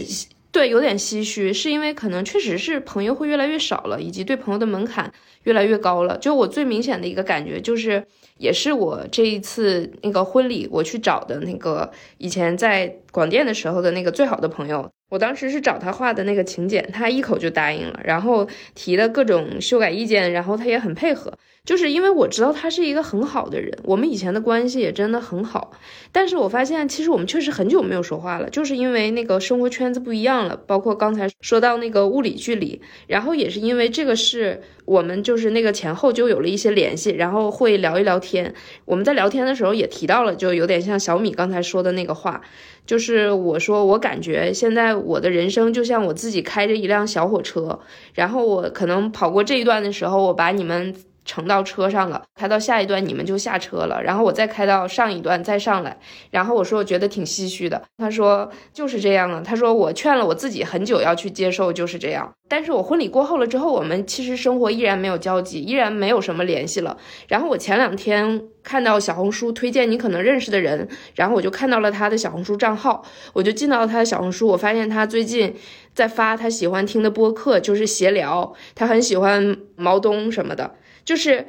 [0.53, 5.11] 对，有点唏嘘，是因为可能确实是朋友会越来越少了，以及对朋友的门槛
[5.45, 6.15] 越来越高了。
[6.19, 8.05] 就我最明显的一个感觉，就是
[8.37, 14.87] 也是我这一次那个婚礼，我去找的那个以前在广电的时候的那个最好的朋友。
[15.09, 21.33] 我当时是找他画的那个请柬，他一口就答应了，然后提了各种修改意见，然后他也很配合。
[21.65, 25.71] 就是因为我知道他是一个很好的人，我们以前的关系也真的很好。
[26.11, 38.53] 但是我发现其实我们确实很久没有说话了，就是因为那个生活圈子不一样了，包括刚才说到那个物理距离，然后也是因为这个事，我们就是那个前后就有了一些联系，然后会聊一聊天。
[38.83, 42.41] 我们在聊天的时候也提到了，就有点像小米刚才说的那个话。
[42.85, 47.79] 就是我说，我感觉现在我的人生就像我自己开着一辆小火车，
[48.13, 50.93] 然后我可能跑过这一段的时候，我把你们。
[51.25, 55.97] 乘到车上了，开到下一段你们就下车了，然后我再开到上一段再上来，
[56.31, 66.97] 然后我说我觉得挺唏嘘的，他说就是这样啊，他说我劝了我自己很久要去接受就是这样，但是我婚礼过后了之后，我们其实生活依然没有交集，依然没有什么联系了。
[67.27, 75.55] 然后我前两天看到小红书推荐你可能认识的人，然后我就看到了他的小红书账号，我就进到他的小红书，我发现他最近
[75.93, 80.75] 在发他喜欢听的播客，就是闲聊，他很喜欢毛东什么的。
[81.05, 81.45] 就是，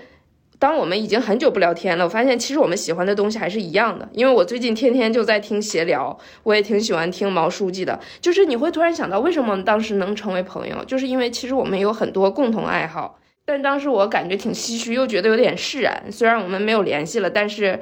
[0.59, 4.09] 当我们已经很久不聊天了，我发现其实我们喜欢的东西还是一样的。
[4.13, 7.99] 因为我最近天天就在听闲聊，我也挺喜欢听毛书记的。
[8.21, 13.19] 就是你会突然想到，为什么当时能成为朋友，就是因为其实我们有很多共同爱好。
[13.45, 16.05] 但当时我感觉挺唏嘘，又觉得有点释然。
[16.11, 17.81] 虽然我们没有联系了，但是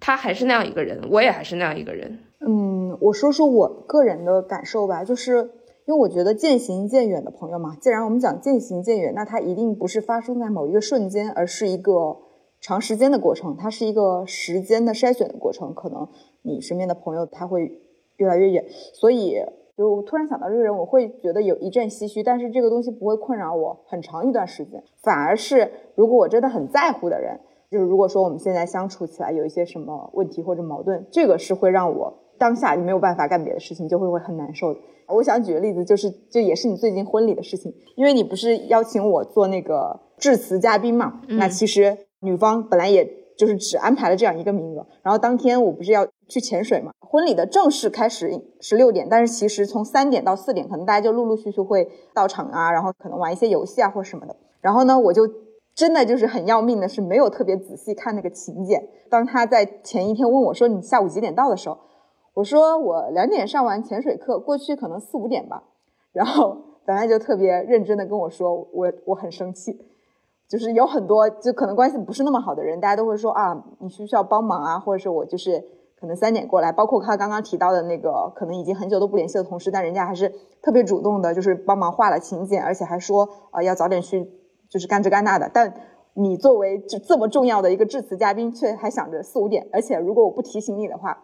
[0.00, 2.18] 他还是那样一个人，我也还是那样一个人。
[2.40, 5.50] 嗯，我说说我个人的感受吧，就是。
[5.84, 12.16] 因为我觉得渐行渐远的朋友嘛，既然我们讲渐行渐远，那它一定不是发生在某一个瞬间，而是一个
[12.60, 15.74] 长时间的过程，它是一个时间的筛选的过程。
[15.74, 16.08] 可能
[16.42, 17.80] 你身边的朋友他会
[18.16, 18.64] 越来越远，
[18.94, 19.34] 所以
[19.76, 34.80] 就突然想到这个人，我会觉得有一阵唏嘘，但是这个东西不会困扰我很长一段时间，反而是如果我真的很在乎的人，就是如果说我们现在相处起来有一些什么问题或者矛盾，这个是会让我当下就没有办法干别的事情，就会会很难受的。
[35.08, 43.22] 我想举个例子，就是就也是你最近婚礼的事情，因为你不是邀请我做那个致辞嘉宾嘛，那其实女方本来也。
[43.34, 46.92] 就是只安排了这样一个名额，然后当天我不是要去潜水嘛？
[47.00, 54.36] 婚礼的正式开始十六点，但是其实从三点到四点，可能大家就陆陆续续会到场啊，然后可能玩一些游戏啊或什么的。
[54.60, 55.26] 然后呢，我就
[55.74, 58.86] 真的就是很要命的是，没有特别仔细看那个请柬。
[59.10, 61.78] 当他在前一天问我说你下午几点到的时候，
[62.34, 65.64] 我说我两点上完潜水课，过去可能四五点吧。
[66.12, 69.78] 然后 本来就特别认真的跟我说，我我很生气。
[70.48, 74.78] 就是有很多就可能关系不是那么好的人，大家都会说啊，你需不需要帮忙啊？
[74.78, 75.64] 或者是我就是
[75.98, 84.30] 可能三点过来，包括他刚刚提到的那个可能已经很久都不联系的同事，但人家还是特别主动的，就是帮忙画了请柬，而且还说啊要早点去，
[84.68, 85.50] 就是干这干那的。
[85.50, 85.72] 但
[86.12, 91.16] 你作为这这么重要的一个致辞嘉宾，却还想着四五点，而且如果我不提醒你的话，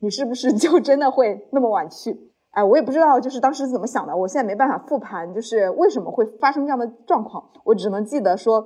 [0.00, 2.30] 你是不是就真的会那么晚去？
[2.50, 4.16] 哎，我也不知道，就是当时怎么想的。
[4.16, 7.50] 我现在没办法复盘，就是为什么会发生这样的状况。
[7.64, 8.64] 我只能记得说，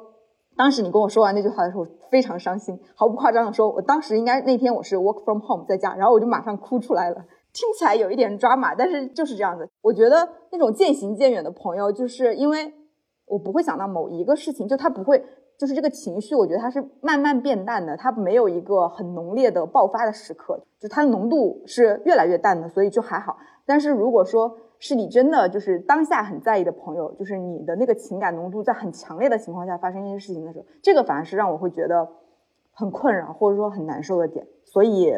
[0.56, 7.16] 当时你跟我说完那句话的时候，非常伤心，毫不夸张的说，我当时应该那天我是 work from home 在家，然后我就马上哭出来了。
[7.52, 9.66] 听起来有一点抓马，但是就是这样子。
[9.80, 12.70] 我觉得那种渐行渐远的朋友，就是因为
[13.26, 15.24] 我不会想到某一个事情，就他不会。
[15.58, 23.36] 就是这个情绪，我觉得它是慢慢变淡的，它没有一个很浓烈的爆发的时刻，就它的浓度是越来越淡的，所以就还好。
[23.66, 32.08] 但是如果说是你真的就是当下很在意的朋友，就是你的那个情感浓度在很强烈的情况下发生一些事情的时候，这个反而是让我会觉得
[32.70, 34.46] 很困扰或者说很难受的点。
[34.64, 35.12] 所以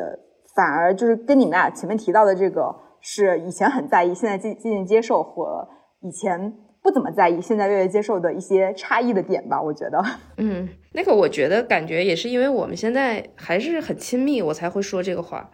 [0.56, 5.68] 反而就是跟你们俩前面提到的这个，是以前很在意，现在渐渐渐接受和
[6.00, 6.54] 以前。
[6.82, 10.02] 不怎么在意，现在越来越接受的一些差异的点吧，我觉得。
[10.38, 15.50] 嗯，那个我觉得感觉也是因为我们现在还是很亲密，我才会说这个话。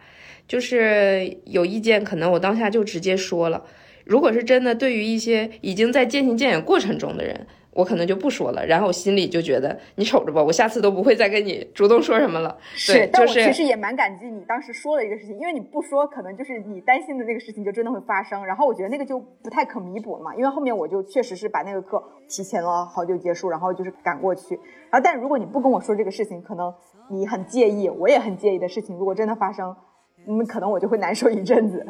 [0.47, 3.65] 就是有意见，可能我当下就直接说了。
[4.05, 7.45] 如果是真的，对于一些已经在渐行渐远过程中的人。
[7.77, 12.57] 我可能就不说了，然后我心里就觉得你瞅着吧，我下次都不会再跟你主动说什么了。
[12.73, 18.43] 是，但我其实也蛮感激你当时说了一个事情，因为你不说，可能就是你担心的那个事情就真的会发生。
[18.43, 24.55] 然后我觉得那个就不太可弥补了嘛，因为后面我就确实是把那个课提前了好久结束，然后就是赶过去。
[24.89, 26.73] 然后，但如果你不跟我说这个事情，可能
[27.11, 29.75] 你很介意，我也很介意的事情，如果真的发生，
[30.25, 31.85] 嗯，可能我就会难受一阵子。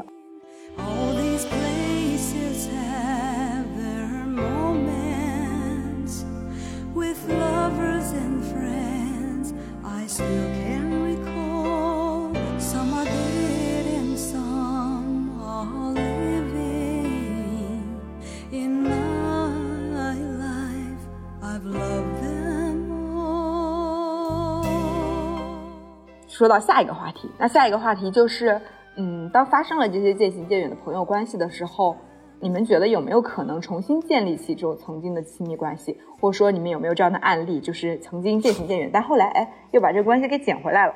[26.37, 28.61] 说到下一个话题，那下一个话题就是，
[28.95, 31.97] 嗯，当发生了这些渐行渐远的朋友关系的时候，
[32.39, 35.97] 你们觉得有没有可能重新建立起这种曾经的亲密关系？
[36.19, 40.93] 或者说你们有没有这样的案例，就是曾经渐行渐远，但后来哎又把这个关系给捡回来了？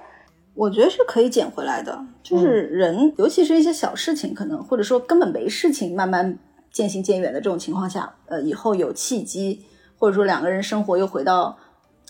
[0.53, 6.37] 我觉得是可以捡回来的，就是人，尤其是一些小事情，可能或者说根本没事情，慢慢
[6.69, 9.65] 渐行渐远的这种情况下，呃，以后有契机，
[9.97, 11.57] 或者说两个人生活又回到。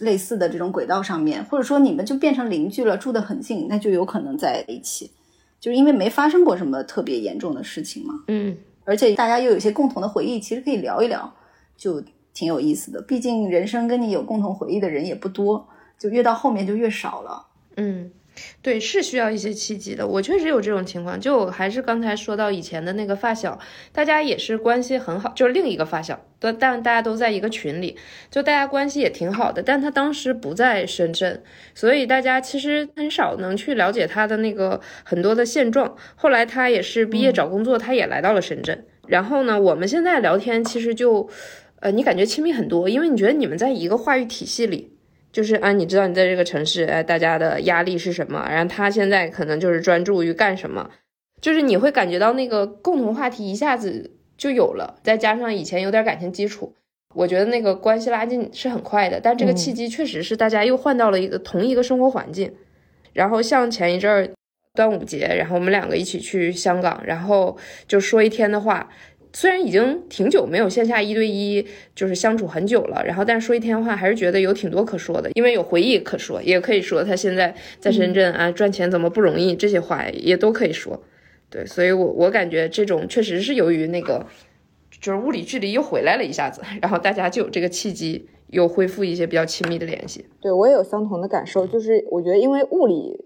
[0.01, 5.09] 类似的这种轨道上面，或者说你们就变成邻居了，住得很近，那就有可能在一起，
[5.59, 8.23] 就是因为没发生过什么特别严重的事情嘛。
[8.27, 11.31] 嗯，而且大家又有一些共同的回忆，其实可以聊一聊，
[11.77, 13.01] 就挺有意思的。
[13.01, 17.45] 毕竟人生跟你有共同回忆的人也不多，就越到后面就越少了。
[17.77, 18.11] 嗯。
[18.61, 20.07] 对，是需要一些契机的。
[20.07, 23.59] 我确实有这种情况，就还是刚才说到以前的那个发小，
[23.91, 27.97] 大家也是关系很好，就是另一个发小，但但大家都在一个群里，
[28.29, 29.61] 就大家关系也挺好的。
[29.61, 31.43] 但他当时不在深圳，
[31.75, 35.95] 所以大家其实很少能去了解他的那个很多的现状。
[36.15, 38.85] 后来他也是毕业找工作，他也来到了深圳。
[39.07, 41.29] 然后呢，我们现在聊天其实就，
[41.81, 44.90] 呃，你感觉亲密很多，因为你觉得你们在一个话语体系里。
[45.31, 48.45] 就是啊，你知道你在这个城市，哎，大家的压力是什么？
[48.49, 50.89] 然后他现在可能就是专注于干什么，
[51.39, 56.75] 就是你会感觉到那个共同话题一下子就有了，再加上以前有点感情基础，
[57.15, 59.21] 我觉得那个关系拉近是很快的。
[59.21, 62.53] 但这个契机确实是大家又换到了一个同一个生活环境，
[63.13, 64.29] 然后像前一阵儿
[64.73, 68.89] 端午节，然后我们两个一起去香港，然后就说一天的话。
[69.33, 71.65] 虽然已经挺久没有线下一对一
[71.95, 81.01] 就是相处很久了，然后但是说一天话还是觉得有挺多可说的，因为有回忆可说，也可以说他现在在深圳啊赚钱怎么不容易，这些话也都可以说。
[81.49, 84.25] 对，所以我我感觉这种确实是由于那个
[85.01, 90.25] 就是物理距离又回来了一下子，然后大家就有这个契机又恢复一些比较亲密的联系。
[90.41, 93.17] 对我也有相同的感受，就是我觉得因为物理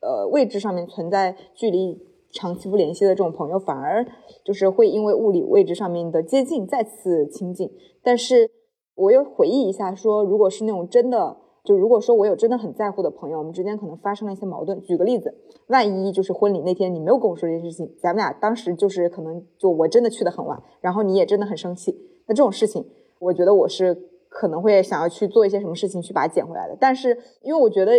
[0.00, 1.98] 呃位置上面存在距离
[2.32, 4.06] 长期不联系的这种朋友，反而
[4.44, 7.70] 就是会因为物理位置上面的接近再次亲近。
[8.02, 8.50] 但是
[8.94, 11.36] 我又回忆一下，说如果是那种真的。
[11.62, 14.80] 就如果说我有真的很在乎的朋友，我们之间可能发生了一些矛盾。
[14.80, 15.34] 举个例子，
[15.66, 21.94] 万一就是婚礼那天你没有跟我说这件事情，咱们俩当时就是可能就我真的去的很晚，然后你也真的很生气，
[22.26, 22.82] 那这种事情，
[23.18, 23.94] 我觉得我是
[24.30, 26.74] 可能会想要去做一些什么事情去把它捡回来的。
[26.80, 27.10] 但是
[27.42, 27.92] 因为我觉得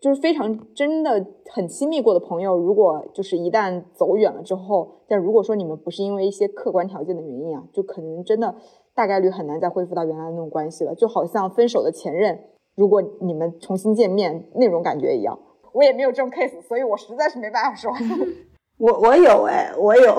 [0.00, 8.54] 就是非常真的很亲密过的朋友，如果就是一旦走远了之后，但如果说你们不是因为一些客观条件的原因啊，就可能真的
[8.94, 12.38] 大概率很难再恢复到原来的那种关系了，就好像分手的前任。
[12.76, 15.36] 如果你们重新见面那种感觉一样，
[15.72, 17.92] 我也没有这种 case，所以我实在是没办法说。
[18.78, 20.14] 我我有哎，我有，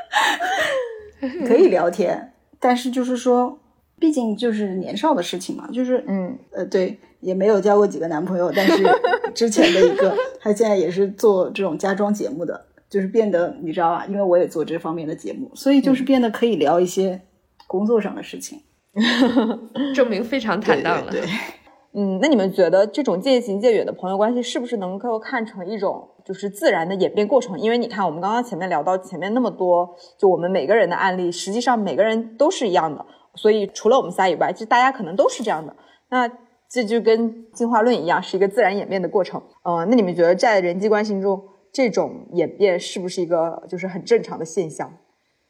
[1.46, 3.58] 可以聊天，但是就是说，
[4.00, 8.82] 毕竟就是年少的事情嘛，就是嗯呃对，也没有交过几个男朋友，但是
[9.34, 14.06] 之前的一个，他现在也是做这种家装节目的，就是变得你知道吧？
[14.08, 17.20] 因为我也做这方面的节目，所以就是变得可以聊一些
[17.66, 18.62] 工作上的事情。
[19.94, 21.12] 证明非常坦荡了。
[21.12, 21.20] 对，
[21.94, 27.60] 嗯，那你们觉得这种渐行渐远的朋友关系是不是能够看成一种就是自然的演变过程？
[27.60, 33.04] 因为你看，我们刚刚前面聊到前面那么多，就我们每个人的案例，实际上每个人都是一样的。
[33.34, 35.74] 所以除了我们仨以外，就大家可能都是这样的。
[36.10, 36.30] 那
[36.68, 39.42] 这就跟进化论一样，是一个自然演变的过程。
[39.64, 44.92] 呃，那你们觉得在人际关系中，这种演变是不是一个就是很正常的现象？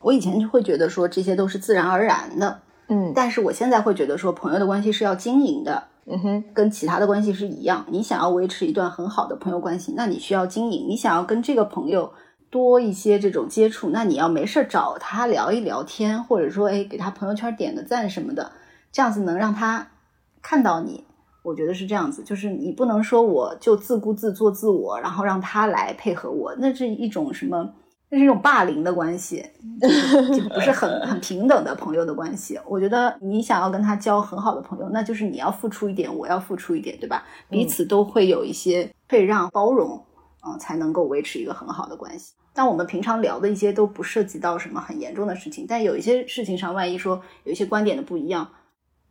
[0.01, 2.63] 我以前就会觉得说这些都是自然而然的。
[2.89, 7.85] 嗯，但是我现在会觉得说，朋友的关系是要经营的，嗯哼，跟其他的关系是一样。
[7.89, 10.89] 你想要维持一段很好的朋友关系，那你需要经营。
[10.89, 12.11] 你想要跟这个朋友
[12.51, 18.53] 多一些这种接触，那你要没事找他聊一聊天，或者说，哎，给他朋友圈点个赞什么的，
[18.91, 19.87] 这样子能让他
[20.43, 21.05] 看到你。
[21.43, 27.73] 我觉得是这样子，就是你不能说我就自顾自做自我，然后让他来配合我，那是一种什么？
[28.13, 29.47] 那是一种霸凌的关系，
[30.37, 32.59] 就不是很很平等的朋友的关系。
[32.67, 37.25] 我觉得你想要跟他交很好的朋友，那就是你要付出一点，我要付出一点，对吧？
[37.49, 40.05] 彼此都会有一些退让、包容，
[40.45, 42.35] 嗯，才能够维持一个很好的关系。
[42.53, 48.51] 但我们平常聊的一些都不涉及到什么很严重的事情，但有一些事情上，万一说有一些观点的不一样，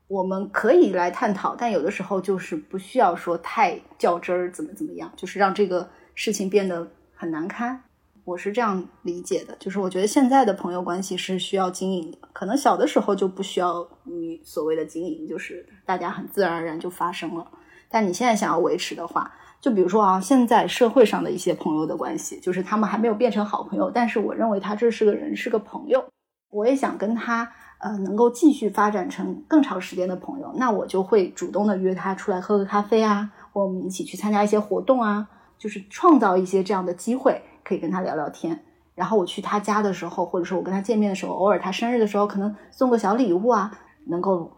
[0.08, 1.56] 我们可以来探讨。
[1.56, 7.84] 但有的时候就是不需要说太较真儿，怎么怎么样，就是让这个事情变得很难堪。
[8.26, 17.48] 我是这样理解的，就是我觉得现在的朋友关系是需要经营的，可能小的时候就不需要你所谓的经营，就是大家很自然而然就发生了。
[17.90, 26.04] 但你现在想要维持的话，就比如说啊，现在社会上的一些朋友的关系，就是他们还没有变成好朋友，但是我认为他这是个人，是个朋友，
[26.50, 37.42] 我也想跟他呃能够继续发展成更长时间的朋友，那我就会主动的约他出来喝个咖啡啊，或我们一起去参加一些活动啊，就是创造一些这样的机会。
[37.62, 38.60] 可以跟他聊聊天，
[38.96, 43.70] 然后我去他家的时候，或者说我跟他见面的时候，偶尔他生日的时候，可能送个小礼物啊，
[44.08, 44.52] 能够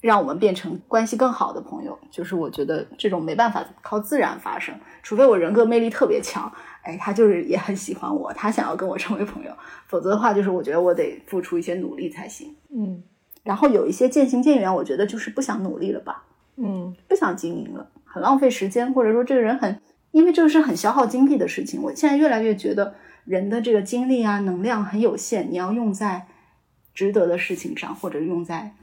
[0.00, 1.98] 让我们变成关系更好的朋友。
[2.10, 6.50] 就是我觉得这种没办法靠自然发生，除非我人格魅力特别强，
[6.82, 9.50] 哎，他就是也很喜欢我，他想要跟我成为朋友，
[9.86, 12.54] 否则的话，就是我觉得我得付出一些努力才行。
[12.70, 13.02] 嗯，
[13.42, 16.24] 然后有一些渐行渐远，我觉得就是不想努力了吧，
[16.56, 19.80] 嗯，不想经营了，很浪费时间，或者说这个人很。
[20.12, 22.94] 因为这个是很消耗精力的事情，我现在越来越觉得
[23.26, 26.26] 人的这个精力啊、能量很有限，你要用在
[26.94, 28.74] 值得的事情上，或者用在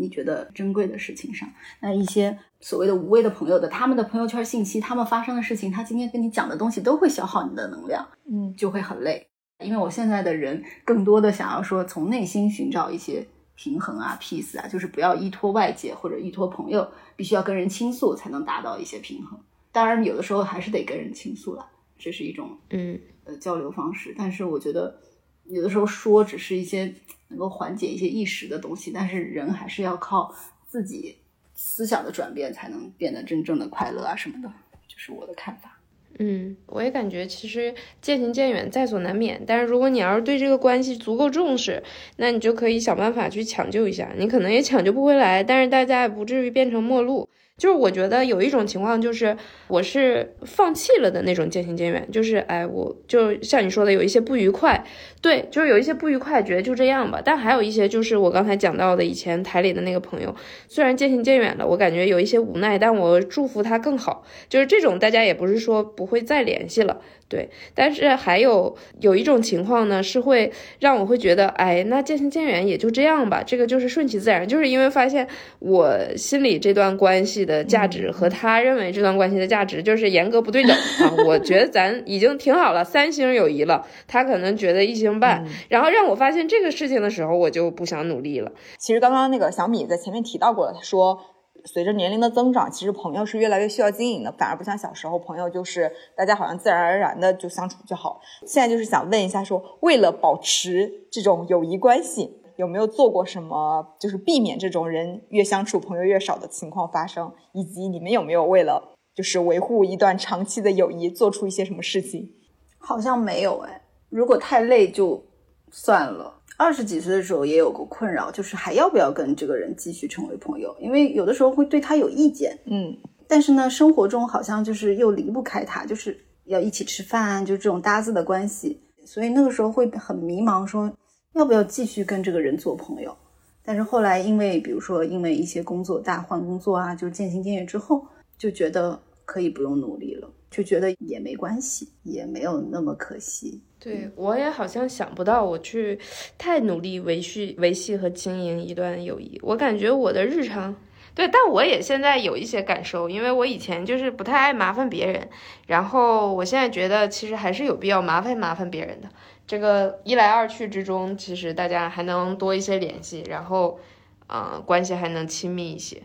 [0.00, 1.48] 你觉得珍贵的事情上。
[1.80, 9.26] 那一些所谓的无谓的朋友的，他们的朋友圈信息，他们发生的事情，他今天跟你讲的东西，都会消耗你的能量，嗯，就会很累。
[9.62, 19.38] 因为我现在的人更多的想要说，从内心寻找一些平衡啊、peace 啊，就是不要依托外界或者依托朋友，必须要跟人倾诉才能达到一些平衡。
[19.70, 21.66] 当然，有的时候还是得跟人倾诉了，
[21.98, 24.14] 这是一种嗯呃交流方式。
[24.16, 24.98] 但是我觉得
[25.44, 26.94] 有的时候说只是一些
[27.30, 30.34] 能够缓解一些一时的东西，但是人还是要靠
[30.68, 31.16] 自己
[31.54, 34.52] 思想的转变才能变得真正的快乐啊什么的，
[34.86, 35.78] 这是我的看法。
[36.18, 41.82] 嗯，我也感觉其实渐行渐远在所难免，但是如果你要是对这个关系足够重视，
[42.16, 44.12] 那你就可以想办法去抢救一下。
[44.18, 47.28] 你可能也抢救不回来，但是大家也不至于变成陌路。
[47.60, 49.36] 就是我觉得有一种情况，就是
[49.68, 54.82] 我是放弃了的那种渐行渐远，就是哎，我就像你说的，有一些不愉快，
[55.20, 57.20] 对，就是有一些不愉快，觉得就这样吧。
[57.22, 60.34] 但还有一些就是我刚才讲到的，以前台里的那个朋友，
[60.68, 64.24] 虽然渐行渐远了，我感觉有一些无奈，但我祝福他更好。
[64.48, 67.02] 就是这种，大家也不是说不会再联系了。
[67.30, 75.28] 对，但是还有有一种情况呢，是会让我会觉得，哎，那渐行渐远也就这样吧，这个就是顺其自然，就是因为发现
[75.60, 81.14] 我心里这段关系的价值和他认为这段关系的价值就是严格不对等啊。
[81.24, 88.50] 我觉得咱已经挺好了，三星友谊了，他可能觉得一星半，然后让我发现这个事情的时候，我就不想努力了。
[88.76, 91.20] 其实刚刚那个小米在前面提到过了，他说。
[91.64, 98.20] 随着年龄的增长，其实朋友是越来越需要经营的，反而不像小时候，朋友就是大家好像自然而然的就相处就好。
[98.46, 107.32] 现在就是想问一下，说为了保持这种友谊关系，有没有做过什么，就是避免这种人越相处朋友越少的情况发生？
[107.52, 112.30] 以及你们有没有为了就是维护一段长期的友谊，做出一些什么事情？
[112.78, 115.22] 好像没有哎，如果太累就
[115.70, 116.39] 算了。
[116.60, 120.76] 二十几岁的时候也有过困扰，就是还要不要跟这个人继续成为朋友？
[120.78, 122.94] 因为有的时候会对他有意见，嗯，
[123.26, 130.92] 但是呢，生活中好像就是又离不开他，就是要一起吃饭，就这种搭子的关系，所以那个时候会很迷茫，说
[131.32, 133.16] 要不要继续跟这个人做朋友？
[133.64, 138.06] 但是后来因为比如说因为一些工作大换工作啊，就渐行渐远之后，
[138.36, 143.62] 就觉得可以不用努力了，就觉得也没关系，也没有那么可惜。
[143.82, 145.98] 对我也好像想不到我去
[146.36, 150.76] 太努力维续维系和经营一段友谊，我感觉我的日常，
[151.14, 155.26] 对，但我也现在有一些感受，因为我以前就是不太爱麻烦别人，
[155.66, 159.08] 然后我现在觉得其实还是有必要麻烦麻烦别人的，
[159.46, 163.80] 这个一来二去之中，其实大家还能多一些联系，然后，
[164.28, 166.02] 嗯，关系还能亲密一些，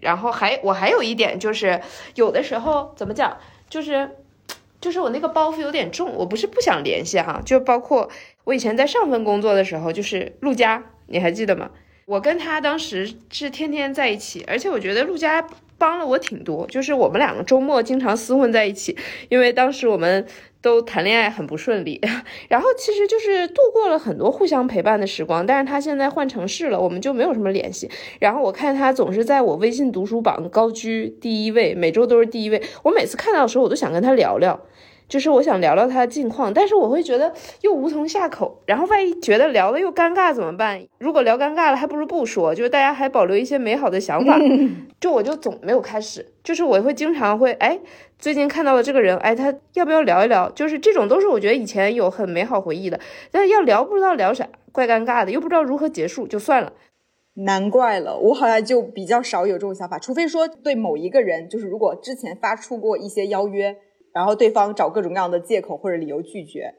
[0.00, 1.80] 然后还我还有一点就是
[2.14, 3.36] 有的时候怎么讲，
[3.68, 4.08] 就是。
[4.86, 8.08] 就是我那个包袱有点重，我不是不想联系哈，就包括
[8.44, 11.70] 我以前在上份工作的时候，就是陆佳，你还记得吗？
[12.04, 15.44] 我跟他当时是天天在一起，而且我觉得陆佳
[15.76, 18.96] 帮了我挺多，就是我们两个周末经常厮混在一起，
[19.28, 20.24] 因为当时我们。
[20.62, 22.00] 都谈恋爱很不顺利，
[22.50, 25.46] 然后其实就是度过了很多互相陪伴的时光。
[25.46, 27.88] 但是他现在换城市了，我们就没有什么联系。
[28.18, 32.60] 然后我看他总是在我微信读书榜高居第一位，每周都是第一位。
[32.82, 34.60] 我每次看到的时候，我都想跟他聊聊。
[35.08, 40.84] 就是我想聊聊他的近况，但是我会觉得又无从下口，然后万一觉得聊的又尴尬怎么办？
[40.98, 44.36] 如果聊尴尬了，还不如不说，就是大家还保留一些美好的想法。
[44.98, 47.78] 就我就总没有开始，就是我会经常会哎，
[48.18, 50.50] 最近看到了这个人，哎，他要不要聊一聊？
[50.50, 52.98] 就是这种都是我觉得以前有很美好回忆的，
[53.30, 56.72] 但是要聊不知道聊啥，怪尴尬的，又不知道如何结束，就算了。
[57.34, 63.76] 难怪了，我好像就比较少有这种想法，除非说对某一个人，就是如果之前发出过一些邀约。
[64.16, 66.72] 然后对方找各种各样的借口或者理由拒绝，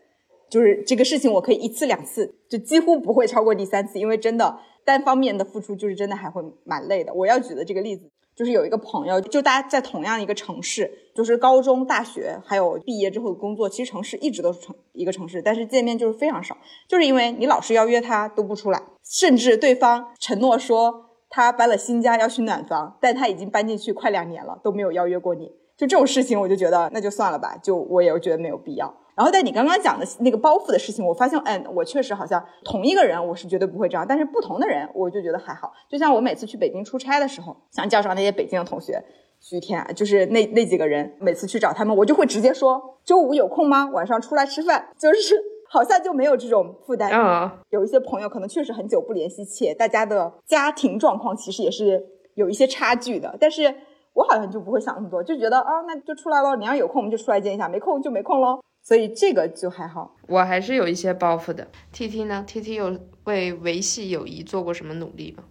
[0.50, 7.14] 就是这个事情我可以一次两次，就几乎不会超过第三次，因为真的单方面的付出就是真的还会蛮累的。
[7.14, 16.58] 我要举的这个例子就是有一个朋友，就大家在同样一个城市，就是高中、大学还有毕业之后的工作，其实城市一直都是城一个城市，但是见面就是非常少，
[16.90, 25.52] 就是因为你老是邀约他都不出来，甚至对方承诺说他搬了新家要去暖房，但他已经搬进去快两年了都没有邀约过你。
[25.78, 28.92] 就这种事情，我就觉得那就算了吧，就我也觉得没有必要。
[29.16, 35.72] 然后，在你刚刚讲的那个包袱的事情，我发现，嗯，我确实好像同一个人，我是绝对不会这样，但是不同的人，我就觉得还好。
[35.90, 39.04] 就像我每次去北京出差的时候，想叫上那些北京的同学，
[39.40, 43.90] 徐天，就是那那几个人，每次去找他们，我就会直接说，周五有空吗？
[43.92, 45.36] 晚上出来吃饭，就是
[45.68, 47.10] 好像就没有这种负担。
[47.10, 52.06] 啊，有一些朋友可能确实很久不联系，且大家的家庭状况其实也是
[52.36, 53.74] 有一些差距的，但是。
[54.18, 58.60] 我好像就不会想那么多，就觉得啊，那就出来咯，你要有空我们就出来见一下，没空就没空喽。
[58.82, 60.16] 所以这个就还好。
[60.28, 61.68] 我还是有一些包袱的。
[61.92, 65.44] T T 呢？T T 有为维系友谊做过什么努力吗？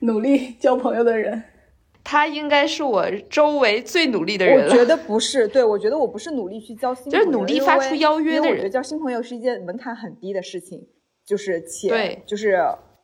[0.00, 1.42] 努力交朋友的人，
[2.04, 8.52] 他应该是我周围最努力的人我觉得不是，对我觉得我不是努力去交新，就是努力发出邀约的人。
[8.52, 10.86] 我觉得交新朋友是一件门槛很低的事情，
[11.24, 12.58] 就是且对，就是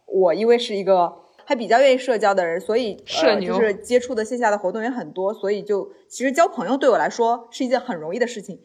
[0.06, 1.24] 我因为是一个。
[1.46, 8.58] 还比较愿意社交的人，所以呃，就是接触的线下的活动也很多，所以就其实交朋友对我来说是一件很容易的事情。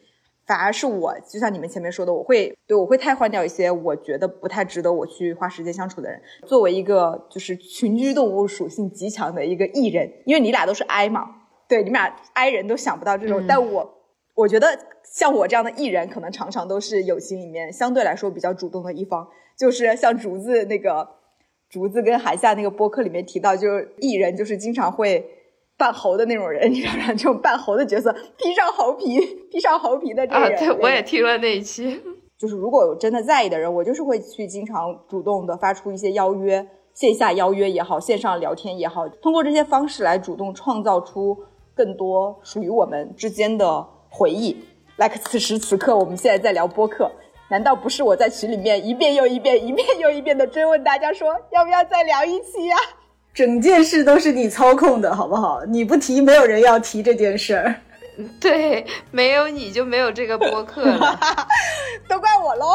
[0.44, 6.20] 反而是我，就像你们前面说的，我会对我会太换掉一些我觉得不太值得我去花时间相处的人。
[6.44, 11.24] 作为一个就是群居动物属性极强的一个艺人，因为你俩都是 I 嘛，
[11.68, 13.94] 对，你们俩 I 人都想不到这种，但我
[14.34, 21.21] 我觉得像我这样的艺人，可能常常都是友情里面相对来说比较主动的一方，就是像竹子那个。
[21.72, 25.26] 竹子跟海夏那个播客里面提到，就是艺人就是经常会
[25.78, 27.06] 扮猴的那种人，你知道吗？
[27.16, 29.18] 这种扮猴的角色，披上猴皮，
[29.50, 30.52] 披上猴皮的这个人。
[30.52, 31.98] 啊，对，我也听了那一期。
[32.36, 41.38] 就是如果有真的在意的人，我就是会去经常主动的发出一些邀约，线下邀约也好，线上聊天也好，通过这些方式来主动创造出
[41.74, 44.58] 更多属于我们之间的回忆。
[44.98, 47.10] like 此时此刻我们现在在聊播客，
[47.52, 52.76] 难道不是我在群里面一遍又一遍、一遍又一遍的追问大家说要不要再聊一期呀？
[53.34, 55.62] 整件事都是你操控的，好不好？
[55.66, 57.74] 你不提，没有人要提这件事儿。
[58.40, 61.20] 对，没有你就没有这个播客了，
[62.08, 62.68] 都怪我喽。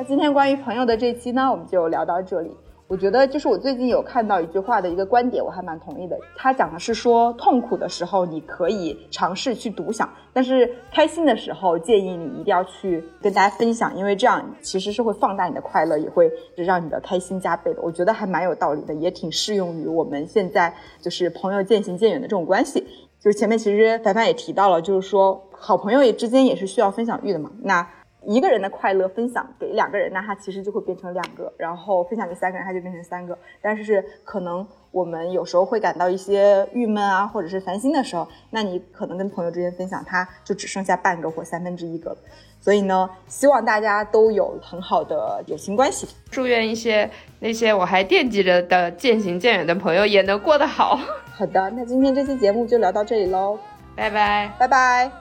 [0.00, 2.50] 那今天关于朋友的这期呢，我们就聊到这里。
[2.88, 6.18] 我觉得就是我最近有看到一句话的一个观点，我还蛮同意的。
[6.34, 17.82] 他讲的是说，痛苦的时候你可以尝试去独享，但是开心的时候建议你一定要去跟大家分享，因为这样其实是会放大你的快乐，也会让你的开心加倍的。
[17.82, 22.86] 我觉得还蛮有道理的，也挺适用于我们现在就是朋友渐行渐远的这种关系。
[23.20, 27.50] 就是前面其实凡凡也提到了，就是说好朋友也之间也是需要分享欲的嘛。
[27.60, 27.86] 那
[28.26, 33.36] 一个人的快乐分享给两个人，那他其实就会变成两个；然后分享给三个人，他就变成三个。
[33.62, 42.18] 但是可能我们有时候会感到一些郁闷啊，或者是烦心的时候，那你可能跟朋友之间分享，他就只剩下半个或三分之一个了。
[42.60, 46.06] 所以呢，希望大家都有很好的友情关系。
[46.30, 50.98] 祝愿一些那些我还惦记着的渐行渐远的朋友也能过得好。
[51.32, 53.58] 好的，那今天这期节目就聊到这里喽，
[53.96, 55.19] 拜拜，拜拜。